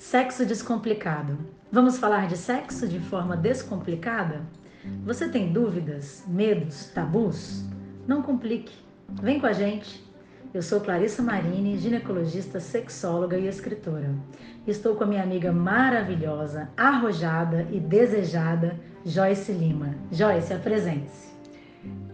[0.00, 1.36] Sexo descomplicado.
[1.70, 4.40] Vamos falar de sexo de forma descomplicada?
[5.04, 7.66] Você tem dúvidas, medos, tabus?
[8.08, 8.72] Não complique.
[9.22, 10.02] Vem com a gente.
[10.54, 14.10] Eu sou Clarissa Marini, ginecologista, sexóloga e escritora.
[14.66, 19.94] Estou com a minha amiga maravilhosa, arrojada e desejada, Joyce Lima.
[20.10, 21.28] Joyce, apresente-se.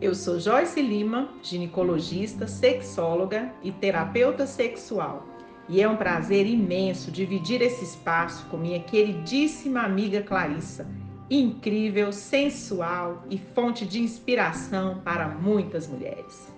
[0.00, 5.35] Eu sou Joyce Lima, ginecologista, sexóloga e terapeuta sexual.
[5.69, 10.87] E é um prazer imenso dividir esse espaço com minha queridíssima amiga Clarissa,
[11.29, 16.55] incrível, sensual e fonte de inspiração para muitas mulheres.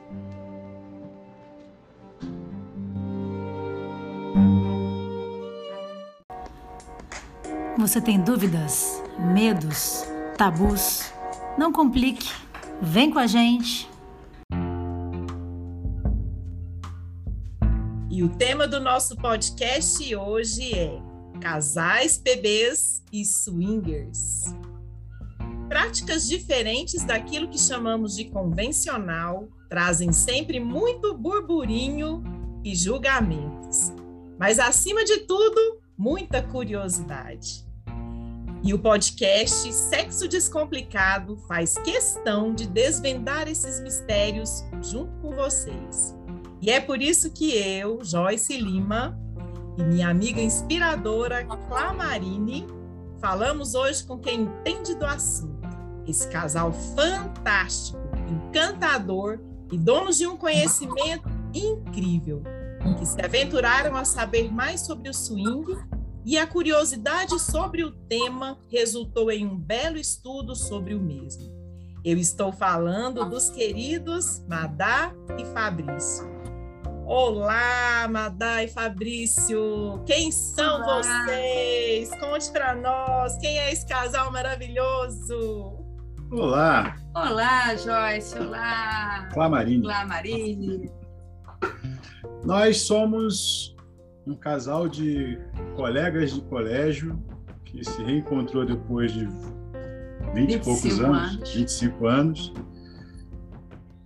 [7.78, 9.02] Você tem dúvidas,
[9.32, 10.04] medos,
[10.36, 11.12] tabus?
[11.56, 12.30] Não complique.
[12.82, 13.88] Vem com a gente.
[18.18, 21.00] E o tema do nosso podcast hoje é
[21.40, 24.42] Casais, bebês e swingers.
[25.68, 32.24] Práticas diferentes daquilo que chamamos de convencional trazem sempre muito burburinho
[32.64, 33.92] e julgamentos,
[34.36, 37.64] mas acima de tudo, muita curiosidade.
[38.64, 46.17] E o podcast Sexo Descomplicado faz questão de desvendar esses mistérios junto com vocês.
[46.60, 49.18] E é por isso que eu, Joyce Lima,
[49.76, 52.66] e minha amiga inspiradora Clamarine,
[53.20, 55.68] falamos hoje com quem entende do assunto.
[56.06, 57.98] Esse casal fantástico,
[58.28, 59.38] encantador
[59.70, 62.42] e donos de um conhecimento incrível,
[62.98, 65.76] que se aventuraram a saber mais sobre o swing
[66.24, 71.56] e a curiosidade sobre o tema resultou em um belo estudo sobre o mesmo.
[72.04, 76.37] Eu estou falando dos queridos Madá e Fabrício.
[77.10, 80.02] Olá, Madá e Fabrício!
[80.04, 81.02] Quem são Olá.
[81.24, 82.10] vocês?
[82.20, 85.86] Conte para nós, quem é esse casal maravilhoso?
[86.30, 86.98] Olá!
[87.14, 88.38] Olá, Joyce!
[88.38, 89.26] Olá!
[89.32, 89.84] Clamarine!
[89.84, 90.92] Clamarine!
[92.44, 93.74] Nós somos
[94.26, 95.38] um casal de
[95.76, 97.18] colegas de colégio
[97.64, 99.26] que se reencontrou depois de
[100.34, 102.52] 20 e poucos anos, anos, 25 anos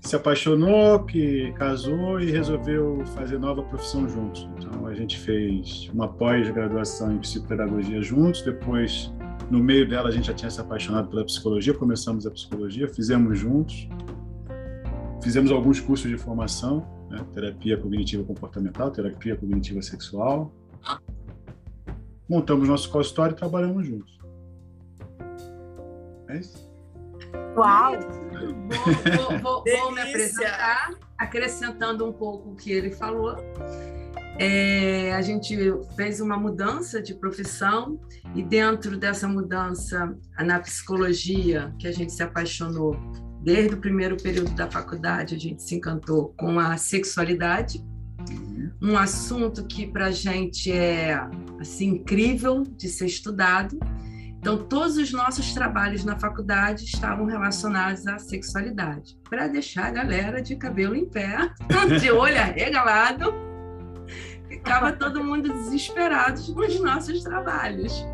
[0.03, 4.49] se apaixonou, que casou e resolveu fazer nova profissão juntos.
[4.59, 9.13] Então a gente fez uma pós-graduação em psicopedagogia juntos, depois
[9.49, 13.39] no meio dela a gente já tinha se apaixonado pela psicologia, começamos a psicologia, fizemos
[13.39, 13.89] juntos,
[15.23, 17.25] fizemos alguns cursos de formação, né?
[17.33, 20.53] terapia cognitiva comportamental, terapia cognitiva sexual,
[22.29, 24.19] montamos nosso consultório e trabalhamos juntos.
[26.29, 26.72] É isso?
[27.57, 27.93] Uau!
[29.17, 33.37] Vou, vou, vou, me apresentar, acrescentando um pouco o que ele falou.
[34.39, 35.57] É, a gente
[35.95, 38.01] fez uma mudança de profissão
[38.35, 42.97] e dentro dessa mudança na psicologia, que a gente se apaixonou
[43.43, 47.85] desde o primeiro período da faculdade, a gente se encantou com a sexualidade,
[48.81, 51.21] um assunto que para a gente é
[51.61, 53.79] assim incrível de ser estudado
[54.43, 60.43] então, todos os nossos trabalhos na faculdade estavam relacionados à sexualidade, para deixar a galera
[60.43, 61.49] de cabelo em pé,
[62.01, 63.33] de olho arregalado.
[64.49, 68.05] Ficava todo mundo desesperado com os nossos trabalhos.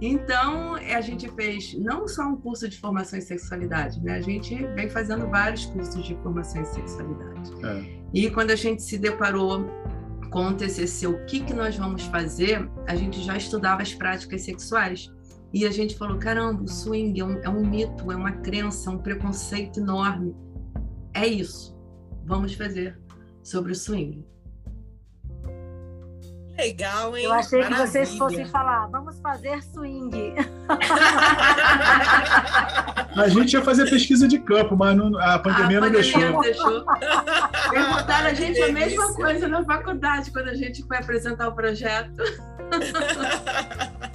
[0.00, 4.14] Então, a gente fez não só um curso de formação em sexualidade, né?
[4.14, 7.52] A gente vem fazendo vários cursos de formação em sexualidade.
[7.62, 7.84] É.
[8.14, 9.66] E quando a gente se deparou
[10.30, 14.42] com o TCC, o que, que nós vamos fazer, a gente já estudava as práticas
[14.42, 15.12] sexuais.
[15.52, 18.90] E a gente falou: caramba, o swing é um, é um mito, é uma crença,
[18.90, 20.34] um preconceito enorme.
[21.14, 21.76] É isso.
[22.24, 22.98] Vamos fazer
[23.42, 24.24] sobre o swing.
[26.56, 27.24] Legal, hein?
[27.24, 27.84] Eu achei Maravilha.
[27.84, 30.34] que vocês fossem falar, vamos fazer swing.
[33.16, 36.20] A gente ia fazer pesquisa de campo, mas não, a pandemia, a não deixou.
[36.20, 36.84] Não deixou.
[37.70, 42.22] Perguntaram a gente a mesma coisa na faculdade, quando a gente foi apresentar o projeto.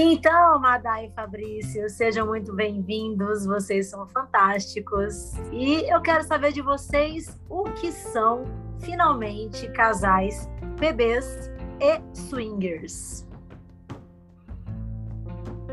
[0.00, 5.32] Então, Madá e Fabrício, sejam muito bem-vindos, vocês são fantásticos.
[5.50, 8.44] E eu quero saber de vocês o que são,
[8.78, 10.48] finalmente, casais,
[10.78, 11.50] bebês
[11.80, 13.26] e swingers.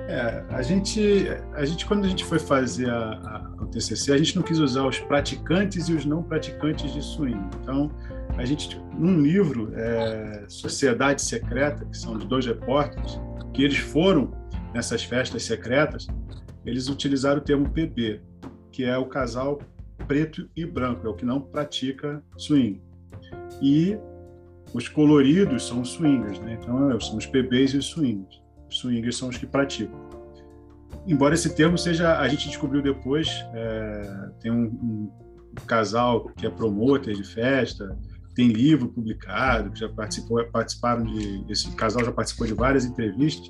[0.07, 4.17] É, a gente, a gente quando a gente foi fazer a, a, o TCC, a
[4.17, 7.47] gente não quis usar os praticantes e os não praticantes de swing.
[7.61, 7.91] Então,
[8.37, 13.19] a gente, num livro, é, Sociedade Secreta, que são de dois repórteres,
[13.53, 14.31] que eles foram
[14.73, 16.07] nessas festas secretas,
[16.65, 18.21] eles utilizaram o termo PB,
[18.71, 19.59] que é o casal
[20.07, 22.81] preto e branco, é o que não pratica swing.
[23.61, 23.97] E
[24.73, 26.57] os coloridos são os swingers, né?
[26.61, 28.41] Então é, são os PBs e os swingers.
[28.69, 29.97] Os swingers são os que praticam.
[31.07, 35.11] Embora esse termo seja, a gente descobriu depois, é, tem um, um,
[35.65, 37.97] casal que é promotor de festa,
[38.35, 43.49] tem livro publicado, que já participou, participaram de, esse casal já participou de várias entrevistas.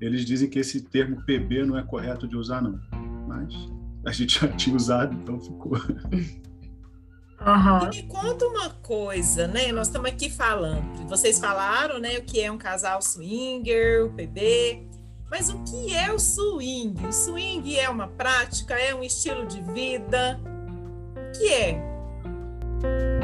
[0.00, 2.80] Eles dizem que esse termo PB não é correto de usar não,
[3.28, 3.54] mas
[4.04, 5.78] a gente já tinha usado, então ficou.
[7.44, 7.92] Uhum.
[7.92, 9.72] E me conta uma coisa, né?
[9.72, 11.08] Nós estamos aqui falando.
[11.08, 14.86] Vocês falaram, né, o que é um casal swinger, o PB.
[15.30, 17.06] Mas o que é o swing?
[17.06, 20.38] O swing é uma prática, é um estilo de vida?
[21.16, 23.21] O que é?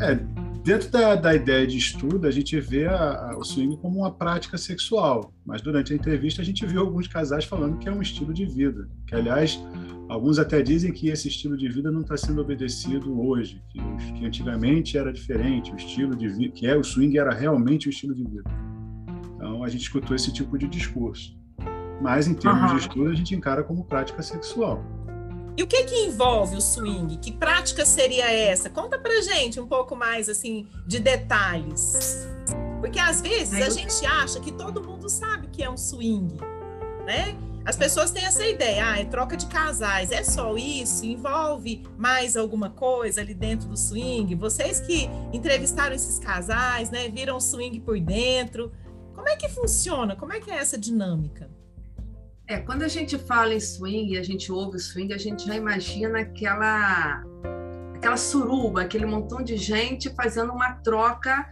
[0.00, 0.18] É,
[0.62, 4.12] Dentro da, da ideia de estudo, a gente vê a, a, o swing como uma
[4.12, 8.02] prática sexual, mas durante a entrevista a gente viu alguns casais falando que é um
[8.02, 9.58] estilo de vida, que aliás
[10.06, 13.78] alguns até dizem que esse estilo de vida não está sendo obedecido hoje, que,
[14.12, 17.90] que, antigamente era diferente, o estilo de vida, que é o swing era realmente o
[17.90, 18.50] estilo de vida.
[19.36, 21.38] Então a gente escutou esse tipo de discurso,
[22.02, 22.76] mas em termos uhum.
[22.76, 24.84] de estudo a gente encara como prática sexual.
[25.56, 27.16] E o que que envolve o swing?
[27.18, 28.70] Que prática seria essa?
[28.70, 32.26] Conta pra gente um pouco mais assim de detalhes.
[32.80, 36.36] Porque às vezes a gente acha que todo mundo sabe o que é um swing,
[37.04, 37.36] né?
[37.64, 41.04] As pessoas têm essa ideia, ah, é troca de casais, é só isso?
[41.04, 44.34] Envolve mais alguma coisa ali dentro do swing?
[44.34, 48.72] Vocês que entrevistaram esses casais, né, viram o swing por dentro,
[49.14, 50.16] como é que funciona?
[50.16, 51.50] Como é que é essa dinâmica?
[52.50, 56.18] É, quando a gente fala em swing, a gente ouve swing, a gente já imagina
[56.18, 57.22] aquela
[57.94, 61.48] aquela suruba, aquele montão de gente fazendo uma troca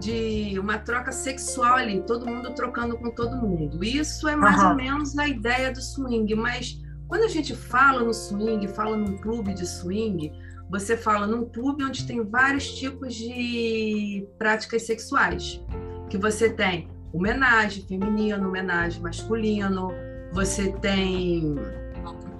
[0.00, 3.84] de uma troca sexual ali, todo mundo trocando com todo mundo.
[3.84, 4.70] Isso é mais uhum.
[4.70, 9.18] ou menos a ideia do swing, mas quando a gente fala no swing, fala num
[9.18, 10.32] clube de swing,
[10.68, 15.62] você fala num clube onde tem vários tipos de práticas sexuais,
[16.08, 21.56] que você tem homenagem feminino, homenagem masculino, você tem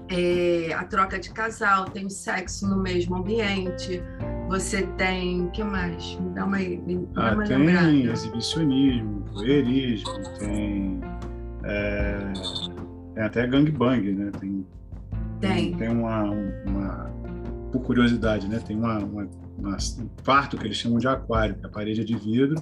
[0.09, 4.01] é, a troca de casal, tem o sexo no mesmo ambiente,
[4.49, 5.45] você tem.
[5.45, 6.17] O que mais?
[6.19, 7.91] Me dá uma, me dá ah, uma tem lembrada.
[7.91, 10.99] exibicionismo, voyeurismo, tem.
[11.63, 12.33] É,
[13.13, 14.31] tem até gangbang, né?
[14.39, 14.67] Tem,
[15.39, 15.77] tem.
[15.77, 16.23] Tem uma,
[16.65, 17.11] uma.
[17.71, 18.59] Por curiosidade, né?
[18.59, 22.03] Tem uma, uma, uma, um quarto que eles chamam de aquário, que a parede é
[22.03, 22.61] de vidro,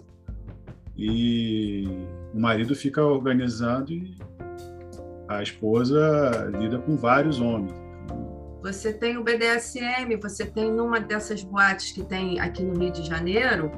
[0.95, 1.87] e
[2.31, 4.15] o marido fica organizando e
[5.29, 7.71] a esposa lida com vários homens.
[8.61, 13.05] Você tem o BDSM, você tem numa dessas boates que tem aqui no Rio de
[13.05, 13.71] Janeiro,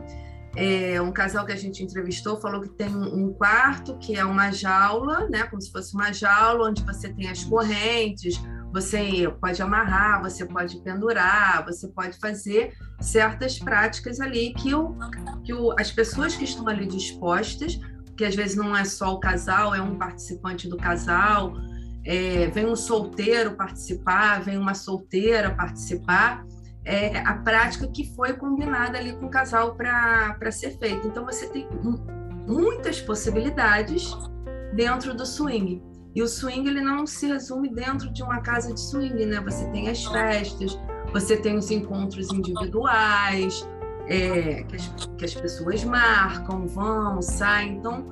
[0.55, 4.51] é, um casal que a gente entrevistou falou que tem um quarto que é uma
[4.51, 8.41] jaula, né, como se fosse uma jaula onde você tem as correntes,
[8.73, 14.95] você pode amarrar, você pode pendurar, você pode fazer certas práticas ali que, o,
[15.43, 17.79] que o, as pessoas que estão ali dispostas
[18.21, 21.55] que às vezes não é só o casal, é um participante do casal,
[22.05, 26.45] é, vem um solteiro participar, vem uma solteira participar,
[26.85, 31.07] é a prática que foi combinada ali com o casal para ser feita.
[31.07, 31.67] Então você tem
[32.47, 34.15] muitas possibilidades
[34.75, 35.81] dentro do swing.
[36.13, 39.41] E o swing ele não se resume dentro de uma casa de swing, né?
[39.41, 40.77] Você tem as festas,
[41.11, 43.67] você tem os encontros individuais,
[44.07, 47.77] é, que, as, que as pessoas marcam, vão, saem.
[47.77, 48.05] Então,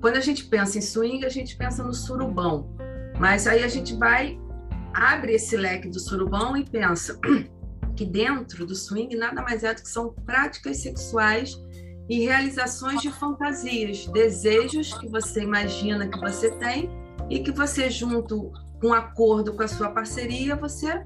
[0.00, 2.70] quando a gente pensa em swing, a gente pensa no surubão.
[3.18, 4.38] Mas aí a gente vai,
[4.94, 7.18] abre esse leque do surubão e pensa
[7.94, 11.60] que dentro do swing nada mais é do que são práticas sexuais
[12.08, 16.90] e realizações de fantasias, desejos que você imagina que você tem
[17.28, 18.50] e que você, junto
[18.80, 21.04] com um acordo com a sua parceria, você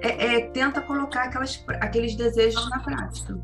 [0.00, 3.38] é, é, tenta colocar aquelas, aqueles desejos na prática.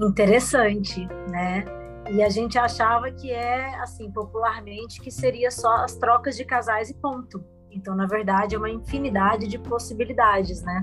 [0.00, 1.64] Interessante, né?
[2.10, 6.90] E a gente achava que é, assim, popularmente, que seria só as trocas de casais
[6.90, 7.44] e ponto.
[7.70, 10.80] Então, na verdade, é uma infinidade de possibilidades, né?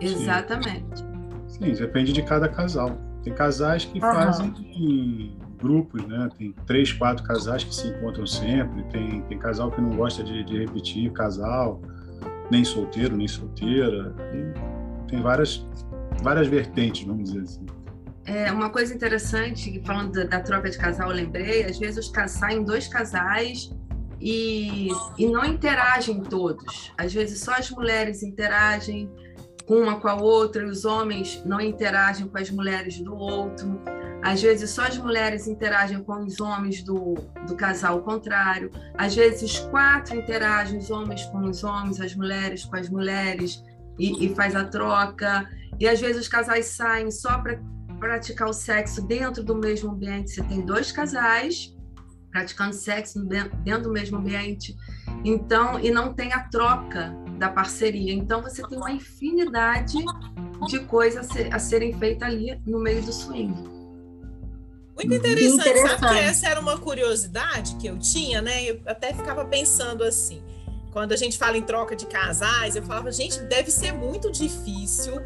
[0.00, 1.04] Exatamente.
[1.48, 2.90] Sim, depende de cada casal.
[3.22, 4.12] Tem casais que uhum.
[4.12, 6.28] fazem grupos, né?
[6.36, 8.82] Tem três, quatro casais que se encontram sempre.
[8.84, 11.80] Tem, tem casal que não gosta de, de repetir casal
[12.54, 14.14] nem solteiro, nem solteira.
[15.08, 15.66] Tem, várias,
[16.22, 17.66] várias vertentes, vamos dizer assim.
[18.26, 22.30] É, uma coisa interessante, falando da, da, troca de casal, eu lembrei, às vezes os
[22.30, 23.70] saem dois casais
[24.20, 26.92] e, e não interagem todos.
[26.96, 29.10] Às vezes só as mulheres interagem
[29.68, 33.80] uma com a outra e os homens não interagem com as mulheres do outro.
[34.22, 37.14] às vezes só as mulheres interagem com os homens do,
[37.46, 42.76] do casal contrário, às vezes quatro interagem, os homens com os homens, as mulheres com
[42.76, 43.62] as mulheres,
[43.98, 47.60] e, e faz a troca, e às vezes os casais saem só para
[48.00, 50.30] praticar o sexo dentro do mesmo ambiente.
[50.30, 51.74] Você tem dois casais
[52.30, 53.24] praticando sexo
[53.62, 54.74] dentro do mesmo ambiente,
[55.24, 58.12] então, e não tem a troca da parceria.
[58.12, 59.98] Então, você tem uma infinidade
[60.66, 63.52] de coisas a, ser, a serem feitas ali no meio do swing.
[64.94, 68.62] Muito interessante, interessante, sabe que essa era uma curiosidade que eu tinha, né?
[68.64, 70.40] Eu até ficava pensando assim,
[70.92, 75.20] quando a gente fala em troca de casais, eu falava, gente, deve ser muito difícil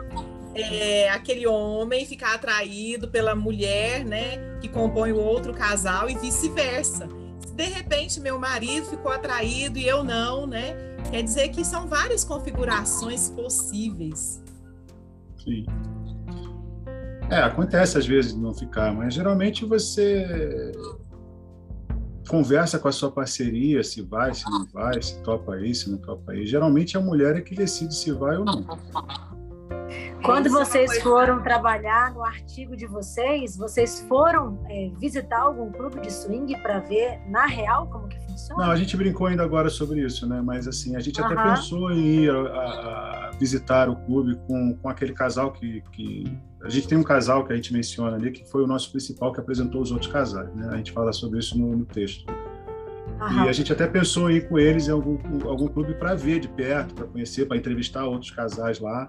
[0.54, 7.08] é, aquele homem ficar atraído pela mulher, né, que compõe o outro casal e vice-versa.
[7.46, 10.74] Se de repente meu marido ficou atraído e eu não, né,
[11.11, 14.43] quer dizer que são várias configurações possíveis.
[15.43, 15.67] Sim.
[17.31, 20.73] É, acontece às vezes não ficar, mas geralmente você
[22.28, 25.99] conversa com a sua parceria, se vai, se não vai, se topa aí, se não
[25.99, 26.47] topa aí.
[26.47, 28.67] Geralmente a mulher é que decide se vai ou não.
[30.22, 36.00] Quando é vocês foram trabalhar no artigo de vocês, vocês foram é, visitar algum clube
[36.00, 38.64] de swing para ver na real como que funciona?
[38.64, 40.40] Não, a gente brincou ainda agora sobre isso, né?
[40.42, 44.88] Mas assim, a gente até pensou em ir a, a, visitar o clube com, com
[44.88, 46.25] aquele casal que, que
[46.62, 49.32] a gente tem um casal que a gente menciona ali que foi o nosso principal
[49.32, 50.68] que apresentou os outros casais, né?
[50.72, 52.26] A gente fala sobre isso no, no texto.
[53.44, 56.38] E a gente até pensou em ir com eles em algum, algum clube para ver
[56.38, 59.08] de perto, para conhecer, para entrevistar outros casais lá.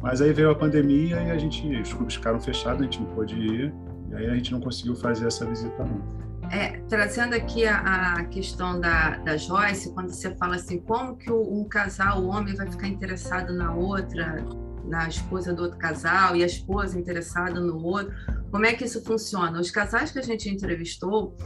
[0.00, 3.06] Mas aí veio a pandemia e a gente, os clubes ficaram fechados, a gente não
[3.14, 3.74] pôde ir,
[4.10, 6.26] e aí a gente não conseguiu fazer essa visita não.
[6.50, 11.30] É, trazendo aqui a, a, questão da, da Joyce, quando você fala assim, como que
[11.30, 14.44] um casal, o homem vai ficar interessado na outra,
[14.84, 18.14] na esposa do outro casal, e a esposa interessada no outro,
[18.52, 19.58] como é que isso funciona?
[19.58, 21.36] Os casais que a gente entrevistou,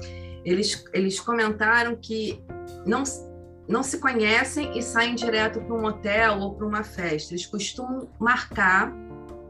[0.45, 2.45] eles, eles comentaram que
[2.85, 3.03] não
[3.71, 7.33] não se conhecem e saem direto para um hotel ou para uma festa.
[7.33, 8.93] Eles costumam marcar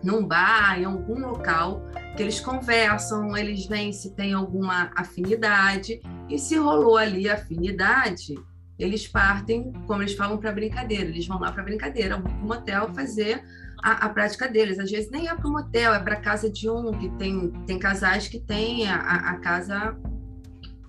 [0.03, 1.83] num bar, em algum local,
[2.17, 8.35] que eles conversam, eles veem se tem alguma afinidade, e se rolou ali afinidade,
[8.79, 11.05] eles partem, como eles falam, para brincadeira.
[11.05, 13.43] Eles vão lá para brincadeira, para um motel fazer
[13.83, 14.79] a, a, prática deles.
[14.79, 17.79] Às vezes nem é para o motel, é para casa de um, que tem, tem
[17.79, 19.97] casais que tem a, a casa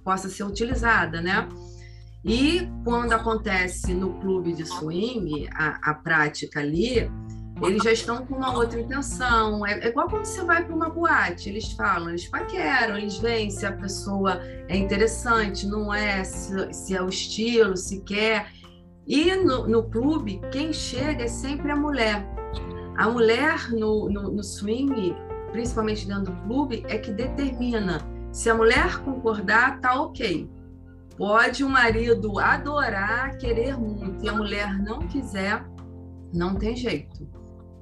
[0.04, 1.48] possa ser utilizada, né?
[2.24, 7.10] E quando acontece no clube de swing, a, a prática ali,
[7.64, 9.66] eles já estão com uma outra intenção.
[9.66, 13.50] É, é igual quando você vai para uma boate, eles falam, eles paqueram, eles veem
[13.50, 18.52] se a pessoa é interessante, não é, se, se é o estilo, se quer.
[19.08, 22.24] E no, no, clube, quem chega é sempre a mulher.
[22.98, 25.16] A mulher no, no, no swing,
[25.52, 28.00] principalmente dentro do clube, é que determina.
[28.32, 30.48] Se a mulher concordar, tá ok
[31.22, 35.64] Pode o marido adorar, querer muito, e a mulher não quiser,
[36.34, 37.30] não tem jeito.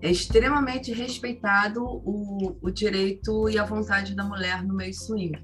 [0.01, 5.41] É extremamente respeitado o, o direito e a vontade da mulher no meio swing.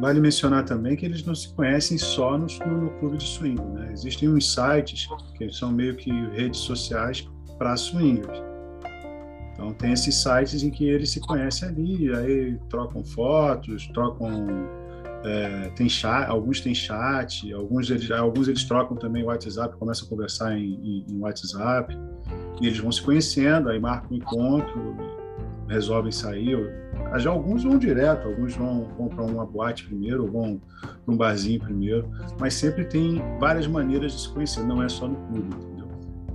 [0.00, 3.62] Vale mencionar também que eles não se conhecem só no, no clube de swing.
[3.62, 3.92] Né?
[3.92, 5.06] Existem uns sites
[5.38, 8.42] que são meio que redes sociais para swingers.
[9.52, 14.79] Então tem esses sites em que eles se conhecem ali, aí trocam fotos, trocam
[15.24, 20.08] é, tem chat, alguns têm chat, alguns eles, alguns eles trocam também WhatsApp, começam a
[20.08, 21.96] conversar em, em, em WhatsApp,
[22.60, 24.96] e eles vão se conhecendo, aí marcam um encontro,
[25.68, 26.58] resolvem sair.
[27.18, 31.60] Já alguns vão direto, alguns vão, vão para uma boate primeiro, vão para um barzinho
[31.60, 35.88] primeiro, mas sempre tem várias maneiras de se conhecer, não é só no clube, entendeu?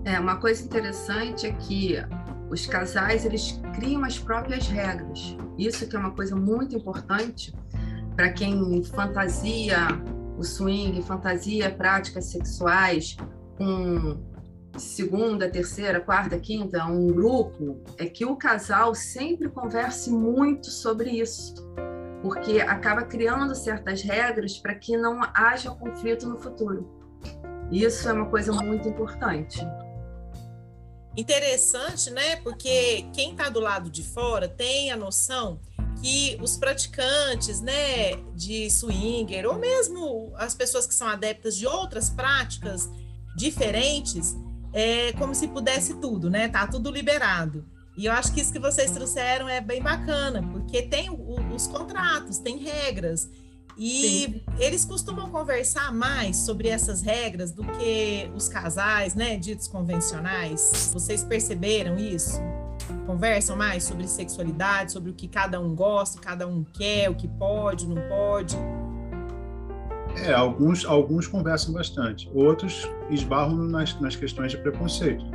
[0.03, 1.97] É, uma coisa interessante é que
[2.49, 5.35] os casais eles criam as próprias regras.
[5.57, 7.53] Isso que é uma coisa muito importante,
[8.15, 9.87] para quem fantasia
[10.37, 13.17] o swing, fantasia práticas sexuais
[13.57, 14.17] com
[14.77, 21.55] segunda, terceira, quarta, quinta, um grupo, é que o casal sempre converse muito sobre isso,
[22.21, 26.89] porque acaba criando certas regras para que não haja conflito no futuro.
[27.71, 29.59] Isso é uma coisa muito importante.
[31.17, 32.35] Interessante, né?
[32.37, 35.59] Porque quem está do lado de fora tem a noção
[36.05, 42.11] que os praticantes, né, de swinger ou mesmo as pessoas que são adeptas de outras
[42.11, 42.87] práticas
[43.35, 44.35] diferentes,
[44.71, 46.47] é como se pudesse tudo, né?
[46.47, 47.65] Tá tudo liberado.
[47.97, 51.65] E eu acho que isso que vocês trouxeram é bem bacana, porque tem o, os
[51.65, 53.27] contratos, tem regras.
[53.75, 54.41] E Sim.
[54.59, 60.91] eles costumam conversar mais sobre essas regras do que os casais, né, ditos convencionais.
[60.93, 62.39] Vocês perceberam isso?
[63.05, 67.27] Conversam mais sobre sexualidade, sobre o que cada um gosta, cada um quer, o que
[67.27, 68.55] pode, não pode?
[70.17, 75.25] É, alguns, alguns conversam bastante, outros esbarram nas, nas questões de preconceito,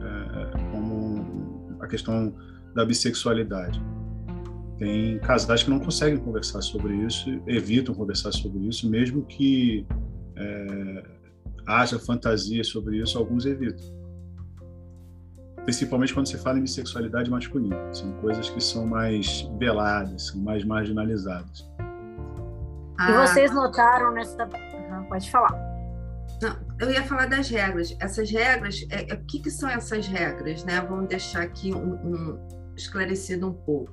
[0.00, 2.34] é, como a questão
[2.74, 3.80] da bissexualidade.
[4.78, 9.86] Tem casais que não conseguem conversar sobre isso, evitam conversar sobre isso, mesmo que
[10.36, 11.04] é,
[11.66, 13.99] haja fantasia sobre isso, alguns evitam.
[15.64, 17.76] Principalmente quando se fala em bissexualidade masculina.
[17.92, 21.68] São coisas que são mais veladas, são mais marginalizadas.
[23.08, 24.44] E vocês notaram nessa.
[24.44, 25.70] Uhum, pode falar.
[26.42, 27.96] Não, eu ia falar das regras.
[28.00, 30.80] Essas regras, é, é, o que, que são essas regras, né?
[30.80, 32.38] Vamos deixar aqui um, um
[32.76, 33.92] esclarecido um pouco.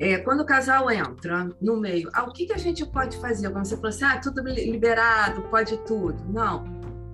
[0.00, 3.50] É, quando o casal entra no meio, ah, o que, que a gente pode fazer?
[3.50, 6.24] Quando você falou assim, ah, tudo liberado, pode tudo.
[6.32, 6.64] Não.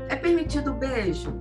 [0.08, 1.32] É permitido o beijo?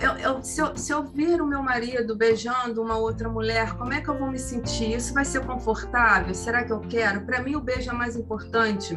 [0.00, 3.92] Eu, eu, se, eu, se eu ver o meu marido beijando uma outra mulher, como
[3.92, 4.94] é que eu vou me sentir?
[4.94, 6.32] Isso vai ser confortável?
[6.34, 7.22] Será que eu quero?
[7.22, 8.96] Para mim, o beijo é mais importante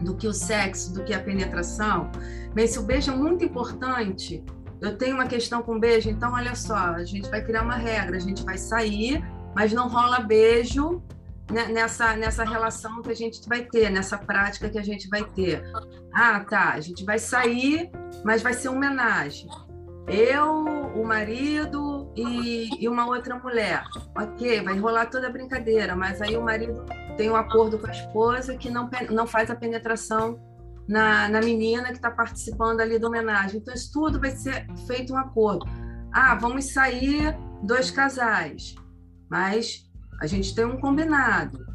[0.00, 2.10] do que o sexo, do que a penetração.
[2.54, 4.44] Mas se o beijo é muito importante,
[4.80, 8.16] eu tenho uma questão com beijo, então olha só, a gente vai criar uma regra,
[8.16, 9.24] a gente vai sair,
[9.54, 11.02] mas não rola beijo
[11.50, 15.24] né, nessa, nessa relação que a gente vai ter, nessa prática que a gente vai
[15.24, 15.64] ter.
[16.12, 17.90] Ah, tá, a gente vai sair,
[18.24, 19.48] mas vai ser homenagem.
[20.08, 23.82] Eu, o marido e, e uma outra mulher.
[24.16, 26.84] Ok, vai rolar toda a brincadeira, mas aí o marido
[27.16, 30.38] tem um acordo com a esposa que não, não faz a penetração
[30.88, 33.58] na, na menina que está participando ali da homenagem.
[33.60, 35.66] Então, isso tudo vai ser feito um acordo.
[36.12, 38.74] Ah, vamos sair dois casais,
[39.28, 41.66] mas a gente tem um combinado.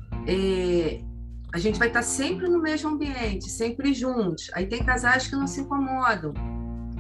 [1.54, 4.50] A gente vai estar sempre no mesmo ambiente, sempre juntos.
[4.54, 6.34] Aí tem casais que não se incomodam,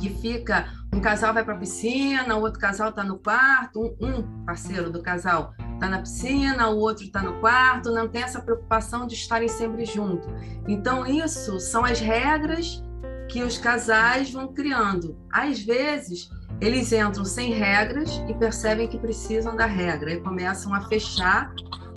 [0.01, 4.08] que fica um casal vai para a piscina, o outro casal está no quarto, um,
[4.08, 8.41] um parceiro do casal está na piscina, o outro está no quarto, não tem essa
[8.41, 10.27] preocupação de estarem sempre juntos.
[10.67, 12.84] Então, isso são as regras
[13.29, 15.17] que os casais vão criando.
[15.31, 16.29] Às vezes,
[16.60, 21.53] eles entram sem regras e percebem que precisam da regra e começam a fechar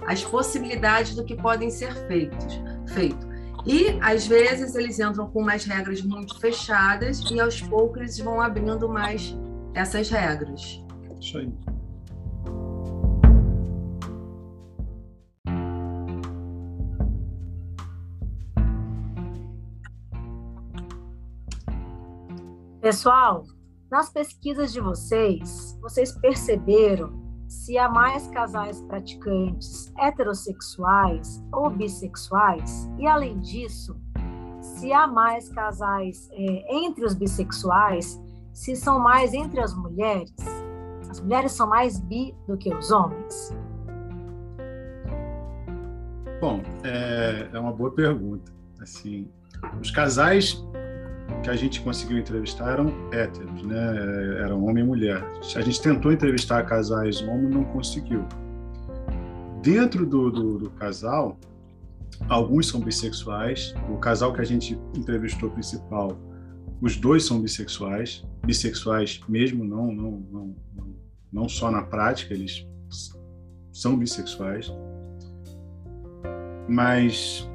[0.06, 3.33] as possibilidades do que podem ser feitos, feito.
[3.66, 8.40] E às vezes eles entram com umas regras muito fechadas e aos poucos eles vão
[8.40, 9.34] abrindo mais
[9.72, 10.82] essas regras.
[11.18, 11.52] Isso aí.
[22.82, 23.44] Pessoal,
[23.90, 27.23] nas pesquisas de vocês, vocês perceberam
[27.54, 32.90] se há mais casais praticantes heterossexuais ou bissexuais?
[32.98, 33.96] E além disso,
[34.60, 38.20] se há mais casais é, entre os bissexuais,
[38.52, 40.34] se são mais entre as mulheres?
[41.08, 43.56] As mulheres são mais bi do que os homens?
[46.40, 48.52] Bom, é, é uma boa pergunta.
[48.80, 49.30] Assim,
[49.80, 50.62] os casais
[51.44, 54.40] que a gente conseguiu entrevistar eram héteros, né?
[54.42, 55.22] Eram homem e mulher.
[55.54, 58.24] A gente tentou entrevistar casais homem, não conseguiu.
[59.62, 61.38] Dentro do, do, do casal,
[62.30, 63.74] alguns são bissexuais.
[63.90, 66.18] O casal que a gente entrevistou principal,
[66.80, 70.54] os dois são bissexuais, bissexuais mesmo, não, não, não,
[71.30, 72.66] não só na prática, eles
[73.70, 74.72] são bissexuais.
[76.66, 77.46] Mas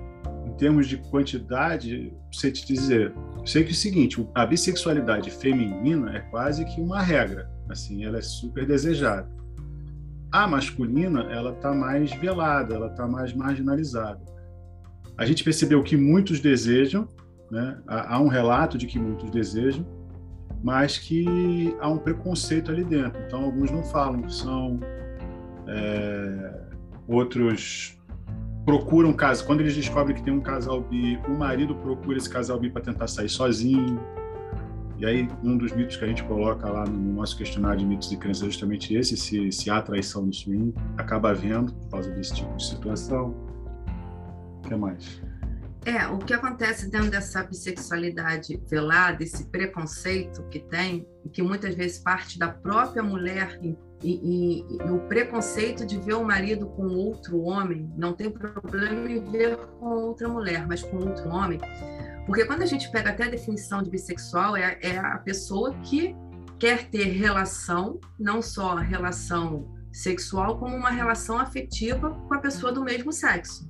[0.46, 3.14] em termos de quantidade, sei te dizer,
[3.50, 8.20] sei que é o seguinte, a bissexualidade feminina é quase que uma regra, assim, ela
[8.20, 9.28] é super desejada.
[10.32, 14.22] A masculina, ela está mais velada, ela está mais marginalizada.
[15.18, 17.08] A gente percebeu que muitos desejam,
[17.50, 17.80] né?
[17.88, 19.86] há um relato de que muitos desejam,
[20.64, 23.20] mas que há um preconceito ali dentro.
[23.26, 24.80] Então, alguns não falam que são,
[25.68, 26.62] é,
[27.08, 27.99] outros
[28.66, 29.44] procuram casa.
[29.44, 32.82] Quando eles descobrem que tem um casal bi, o marido procura esse casal bi para
[32.82, 34.00] tentar sair sozinho.
[34.98, 38.12] E aí, um dos mitos que a gente coloca lá no nosso questionário de mitos
[38.12, 42.12] e crenças é justamente esse: se, se há traição no swing, acaba havendo por causa
[42.12, 43.34] desse tipo de situação.
[44.58, 45.22] O que mais?
[45.86, 51.98] É, o que acontece dentro dessa bissexualidade velada, esse preconceito que tem, que muitas vezes
[52.00, 53.58] parte da própria mulher
[54.02, 59.10] e, e, e, o preconceito de ver o marido com outro homem, não tem problema
[59.10, 61.60] em ver com outra mulher, mas com outro homem,
[62.26, 66.16] porque quando a gente pega até a definição de bissexual, é, é a pessoa que
[66.60, 72.84] quer ter relação, não só relação sexual, como uma relação afetiva com a pessoa do
[72.84, 73.68] mesmo sexo.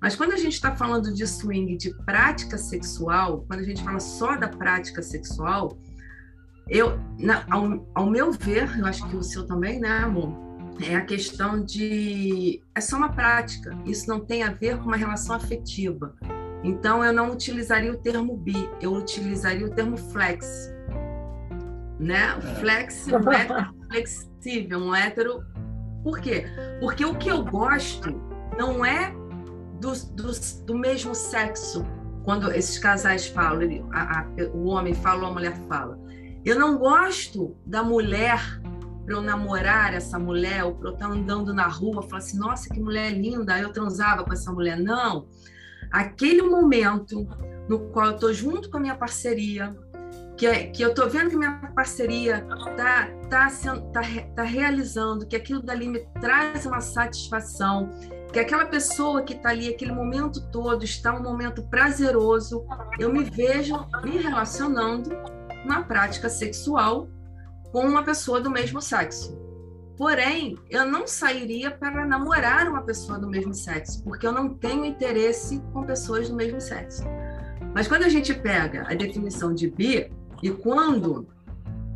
[0.00, 4.00] Mas quando a gente está falando de swing, de prática sexual, quando a gente fala
[4.00, 5.78] só da prática sexual,
[6.68, 10.48] eu, na, ao, ao, meu ver, eu acho que o seu também, né, amor?
[10.82, 12.62] é a questão de.
[12.74, 16.14] É só uma prática, isso não tem a ver com uma relação afetiva.
[16.62, 20.72] Então, eu não utilizaria o termo bi, eu utilizaria o termo flex.
[21.98, 22.36] Né?
[22.36, 22.54] É.
[22.56, 25.42] Flex, um hétero flexível, um hétero.
[26.02, 26.46] Por quê?
[26.80, 28.20] Porque o que eu gosto
[28.56, 29.12] não é
[29.80, 30.32] do, do,
[30.64, 31.84] do mesmo sexo,
[32.24, 35.98] quando esses casais falam, a, a, o homem fala ou a mulher fala.
[36.48, 38.40] Eu não gosto da mulher
[39.04, 42.70] para eu namorar essa mulher, ou para eu estar andando na rua, falar assim, nossa,
[42.70, 44.80] que mulher linda, eu transava com essa mulher.
[44.80, 45.28] Não.
[45.90, 47.28] Aquele momento
[47.68, 49.76] no qual eu estou junto com a minha parceria,
[50.38, 53.50] que, é, que eu estou vendo que minha parceria está tá,
[53.92, 54.00] tá,
[54.34, 57.90] tá realizando, que aquilo dali me traz uma satisfação,
[58.32, 62.64] que aquela pessoa que está ali, aquele momento todo, está um momento prazeroso,
[62.98, 65.37] eu me vejo me relacionando
[65.68, 67.08] na prática sexual
[67.70, 69.38] com uma pessoa do mesmo sexo.
[69.96, 74.84] Porém, eu não sairia para namorar uma pessoa do mesmo sexo, porque eu não tenho
[74.84, 77.02] interesse com pessoas do mesmo sexo.
[77.74, 80.10] Mas quando a gente pega a definição de bi,
[80.42, 81.26] e quando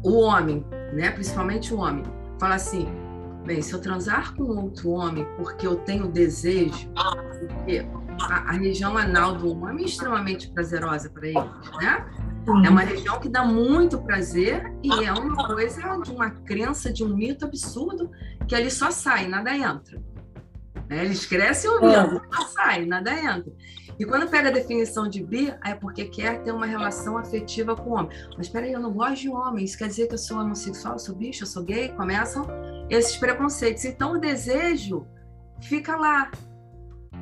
[0.03, 2.05] o homem, né, principalmente o homem,
[2.39, 2.89] fala assim:
[3.47, 6.91] bem, se eu transar com outro homem porque eu tenho desejo,
[7.39, 7.87] porque
[8.21, 12.07] a, a região anal do homem é extremamente prazerosa para eles, né?
[12.65, 17.05] É uma região que dá muito prazer e é uma coisa de uma crença, de
[17.05, 18.11] um mito absurdo
[18.49, 20.03] que ali só sai, nada entra.
[20.89, 21.05] Né?
[21.05, 22.37] Eles crescem ouvindo, é.
[22.37, 23.53] só sai, nada entra.
[23.99, 27.91] E quando pega a definição de bi, é porque quer ter uma relação afetiva com
[27.91, 28.11] o homem.
[28.37, 30.95] Mas espera aí, eu não gosto de homem, isso quer dizer que eu sou homossexual,
[30.95, 31.91] eu sou bicho, eu sou gay?
[31.91, 32.47] Começam
[32.91, 33.85] esses preconceitos.
[33.85, 35.07] Então o desejo
[35.61, 36.31] fica lá,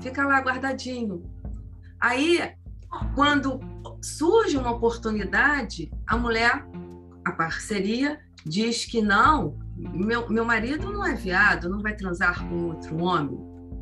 [0.01, 1.23] fica lá guardadinho.
[2.01, 2.53] Aí,
[3.15, 3.61] quando
[4.03, 6.65] surge uma oportunidade, a mulher,
[7.25, 12.69] a parceria, diz que não, meu, meu marido não é viado, não vai transar com
[12.69, 13.39] outro homem.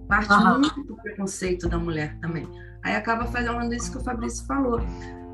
[0.09, 0.61] Parte uhum.
[0.61, 2.49] muito do preconceito da mulher também.
[2.83, 4.81] Aí acaba falando isso que o Fabrício falou.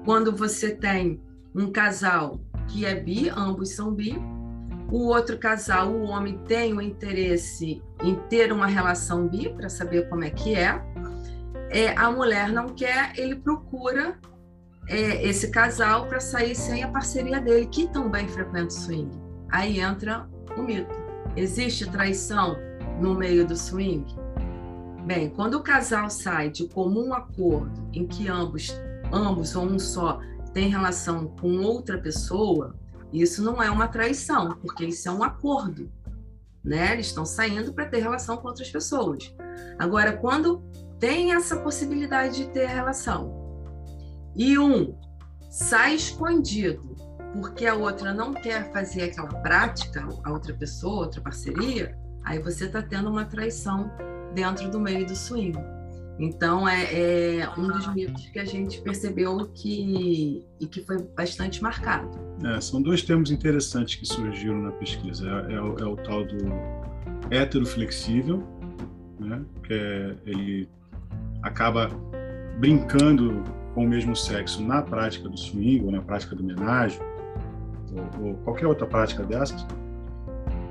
[0.04, 1.20] Quando você tem
[1.54, 4.18] um casal que é bi, ambos são bi,
[4.90, 10.08] o outro casal, o homem tem o interesse em ter uma relação bi para saber
[10.08, 10.80] como é que é.
[11.70, 11.96] é.
[11.96, 14.18] A mulher não quer, ele procura
[14.88, 19.10] é, esse casal para sair sem a parceria dele, que também frequenta o swing.
[19.50, 20.94] Aí entra o mito.
[21.36, 22.56] Existe traição
[23.00, 24.04] no meio do swing?
[25.06, 28.74] Bem, quando o casal sai de comum acordo em que ambos,
[29.12, 30.20] ambos ou um só
[30.52, 32.74] tem relação com outra pessoa,
[33.12, 35.90] isso não é uma traição, porque isso é um acordo.
[36.64, 36.92] Né?
[36.92, 39.34] Eles estão saindo para ter relação com outras pessoas.
[39.78, 40.62] Agora, quando
[40.98, 43.44] tem essa possibilidade de ter relação
[44.34, 44.96] e um
[45.50, 46.96] sai escondido
[47.34, 52.66] porque a outra não quer fazer aquela prática, a outra pessoa, outra parceria, aí você
[52.66, 53.90] está tendo uma traição
[54.32, 55.58] dentro do meio do swing.
[56.18, 61.62] Então é, é, um dos mitos que a gente percebeu que e que foi bastante
[61.62, 62.08] marcado.
[62.44, 65.28] É, são dois termos interessantes que surgiram na pesquisa.
[65.28, 66.36] É, é, o, é o, tal do
[67.30, 68.44] heteroflexível,
[69.18, 69.42] né?
[69.66, 70.68] que é, ele
[71.42, 71.88] acaba
[72.58, 73.42] brincando
[73.74, 77.00] com o mesmo sexo na prática do swing ou na prática do homenagem
[77.92, 79.66] ou, ou qualquer outra prática dessas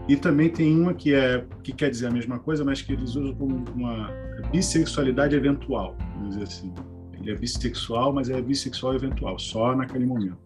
[0.07, 3.15] e também tem uma que é que quer dizer a mesma coisa, mas que eles
[3.15, 4.09] usam como uma
[4.53, 6.73] bissexualidade eventual, vamos dizer assim.
[7.13, 10.37] Ele é bissexual, mas é bissexual eventual, só naquele momento.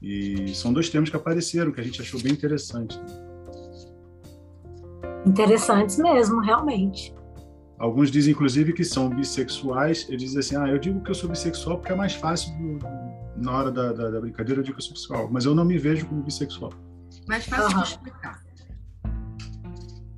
[0.00, 2.98] E são dois termos que apareceram que a gente achou bem interessante.
[5.26, 7.14] Interessantes mesmo, realmente.
[7.78, 10.06] Alguns dizem, inclusive, que são bissexuais.
[10.08, 12.78] Eles dizem assim: ah, eu digo que eu sou bissexual porque é mais fácil do,
[13.36, 15.28] na hora da, da, da, brincadeira, eu digo que eu sou bissexual.
[15.30, 16.72] Mas eu não me vejo como bissexual.
[17.26, 17.82] Mais fácil uhum.
[17.82, 18.43] de explicar.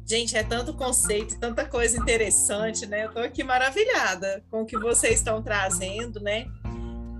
[0.08, 3.04] Gente, é tanto conceito, tanta coisa interessante, né?
[3.04, 6.46] Eu estou aqui maravilhada com o que vocês estão trazendo, né?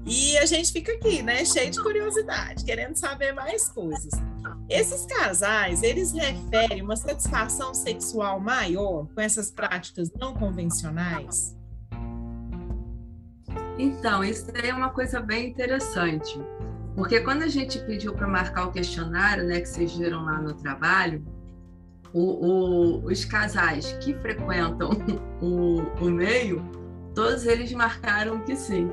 [0.07, 4.13] E a gente fica aqui, né, cheio de curiosidade, querendo saber mais coisas.
[4.69, 11.57] Esses casais, eles referem uma satisfação sexual maior com essas práticas não convencionais?
[13.77, 16.41] Então, isso é uma coisa bem interessante.
[16.95, 20.55] Porque quando a gente pediu para marcar o questionário, né, que vocês viram lá no
[20.55, 21.27] trabalho,
[22.17, 24.91] o, o, os casais que frequentam
[25.43, 26.65] o, o meio,
[27.15, 28.91] todos eles marcaram que sim.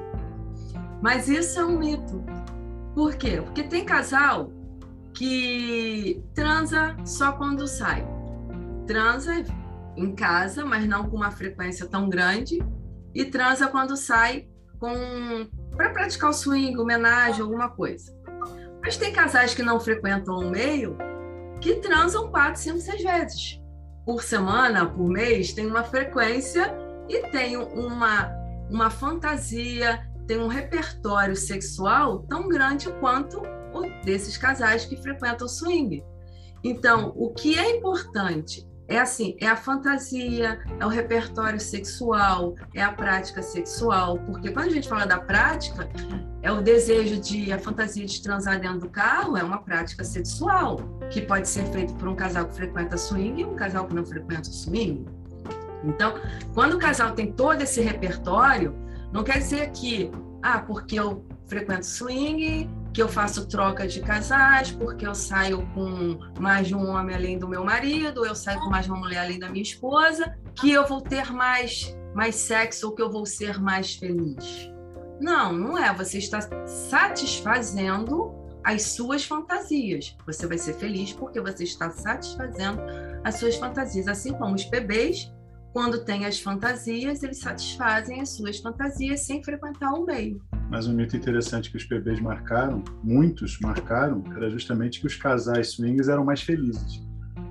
[1.02, 2.22] Mas isso é um mito.
[2.94, 3.42] Por quê?
[3.42, 4.52] Porque tem casal
[5.14, 8.06] que transa só quando sai.
[8.86, 9.32] Transa
[9.96, 12.62] em casa, mas não com uma frequência tão grande,
[13.16, 18.14] e transa quando sai com para praticar o swing, homenagem, alguma coisa.
[18.82, 20.98] Mas tem casais que não frequentam o meio
[21.63, 23.63] que transam quatro, cinco, seis vezes
[24.06, 26.76] por semana, por mês, tem uma frequência
[27.08, 28.30] e tem uma,
[28.69, 33.41] uma fantasia, tem um repertório sexual tão grande quanto
[33.73, 36.04] o desses casais que frequentam o swing.
[36.65, 42.82] Então, o que é importante é assim, é a fantasia, é o repertório sexual, é
[42.82, 45.88] a prática sexual, porque quando a gente fala da prática,
[46.41, 50.78] é o desejo de a fantasia de transar dentro do carro, é uma prática sexual,
[51.10, 54.06] que pode ser feita por um casal que frequenta swing e um casal que não
[54.06, 55.06] frequenta swing.
[55.86, 56.15] Então,
[56.54, 58.76] quando o casal tem todo esse repertório,
[59.12, 64.72] não quer dizer que, ah, porque eu frequento swing, que eu faço troca de casais,
[64.72, 68.70] porque eu saio com mais de um homem além do meu marido, eu saio com
[68.70, 72.88] mais de uma mulher além da minha esposa, que eu vou ter mais, mais sexo
[72.88, 74.72] ou que eu vou ser mais feliz.
[75.20, 75.94] Não, não é.
[75.94, 80.16] Você está satisfazendo as suas fantasias.
[80.26, 82.82] Você vai ser feliz porque você está satisfazendo
[83.24, 84.08] as suas fantasias.
[84.08, 85.32] Assim como os bebês,
[85.72, 90.42] quando têm as fantasias, eles satisfazem as suas fantasias sem frequentar o meio.
[90.74, 95.74] Mas um mito interessante que os bebês marcaram, muitos marcaram, era justamente que os casais
[95.74, 97.00] swings eram mais felizes.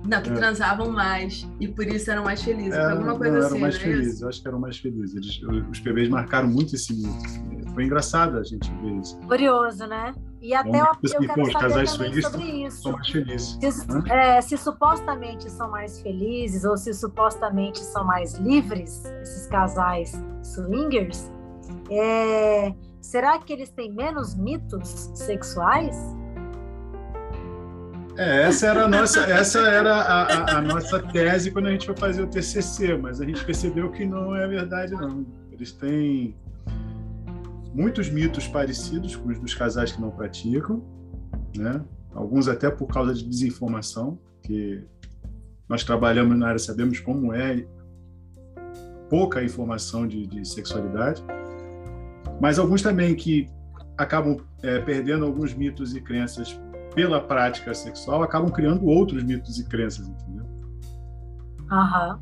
[0.05, 0.33] Não, que é.
[0.33, 2.73] transavam mais e por isso eram mais felizes.
[2.73, 3.47] É, alguma coisa não, assim.
[3.51, 5.15] Eram mais é felizes, eu acho que eram mais felizes.
[5.15, 7.73] Eles, os bebês marcaram muito esse mito.
[7.73, 9.17] Foi engraçado a gente ver isso.
[9.19, 10.13] Curioso, né?
[10.41, 12.81] E até eu, eu quero pô, saber também sobre isso.
[12.81, 13.57] São mais felizes.
[13.61, 20.21] Se, é, se supostamente são mais felizes ou se supostamente são mais livres, esses casais
[20.43, 21.31] swingers,
[21.89, 25.95] é, será que eles têm menos mitos sexuais?
[28.15, 31.85] É, essa era a nossa, essa era a, a, a, nossa tese quando a gente
[31.85, 35.25] foi fazer o TCC, mas a gente percebeu que não é verdade não.
[35.51, 36.35] Eles têm
[37.73, 40.83] muitos mitos parecidos com os dos casais que não praticam,
[41.57, 41.83] né?
[42.13, 44.83] Alguns até por causa de desinformação, que
[45.67, 47.65] nós trabalhamos na área sabemos como é
[49.09, 51.23] pouca informação de, de sexualidade
[52.43, 53.49] mas alguns também que
[53.97, 56.59] acabam é, perdendo alguns mitos e crenças
[56.93, 60.45] pela prática sexual, acabam criando outros mitos e crenças, entendeu?
[61.71, 62.19] Aham.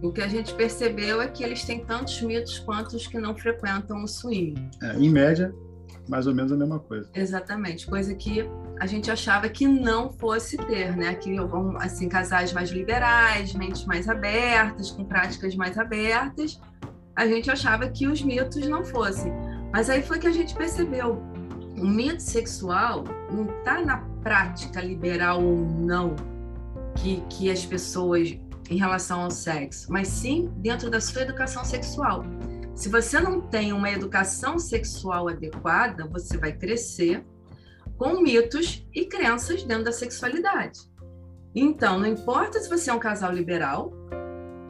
[0.00, 3.34] O que a gente percebeu é que eles têm tantos mitos quanto os que não
[3.34, 4.54] frequentam o swing.
[4.80, 5.52] É, em média,
[6.08, 7.10] mais ou menos a mesma coisa.
[7.12, 11.16] Exatamente, coisa que a gente achava que não fosse ter, né?
[11.16, 11.34] Que
[11.80, 16.60] assim casais mais liberais, mentes mais abertas, com práticas mais abertas,
[17.16, 19.32] a gente achava que os mitos não fossem.
[19.74, 21.20] Mas aí foi que a gente percebeu,
[21.76, 26.14] o mito sexual não está na prática liberal ou não
[26.94, 28.38] que, que as pessoas
[28.70, 32.22] em relação ao sexo, mas sim dentro da sua educação sexual.
[32.76, 37.26] Se você não tem uma educação sexual adequada, você vai crescer
[37.98, 40.78] com mitos e crenças dentro da sexualidade.
[41.52, 43.92] Então, não importa se você é um casal liberal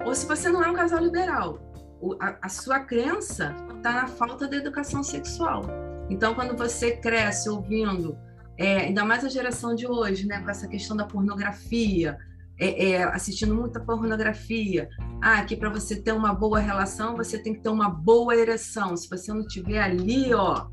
[0.02, 1.73] ou se você não é um casal liberal,
[2.20, 5.62] a, a sua crença está na falta de educação sexual.
[6.10, 8.16] Então, quando você cresce ouvindo,
[8.58, 12.18] é, ainda mais a geração de hoje, né, com essa questão da pornografia,
[12.58, 14.88] é, é, assistindo muita pornografia,
[15.20, 18.96] ah, que para você ter uma boa relação, você tem que ter uma boa ereção.
[18.96, 20.66] Se você não tiver ali, ó,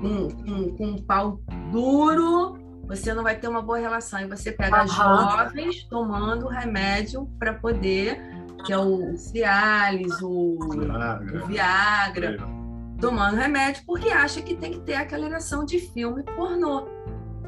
[0.00, 4.20] com, com, com um pau duro, você não vai ter uma boa relação.
[4.20, 4.88] E você pega uhum.
[4.88, 8.20] jovens tomando remédio para poder
[8.64, 12.54] que é o Cialis, o Viagra, o Viagra
[13.00, 16.86] tomando remédio porque acha que tem que ter aquela ereção de filme pornô.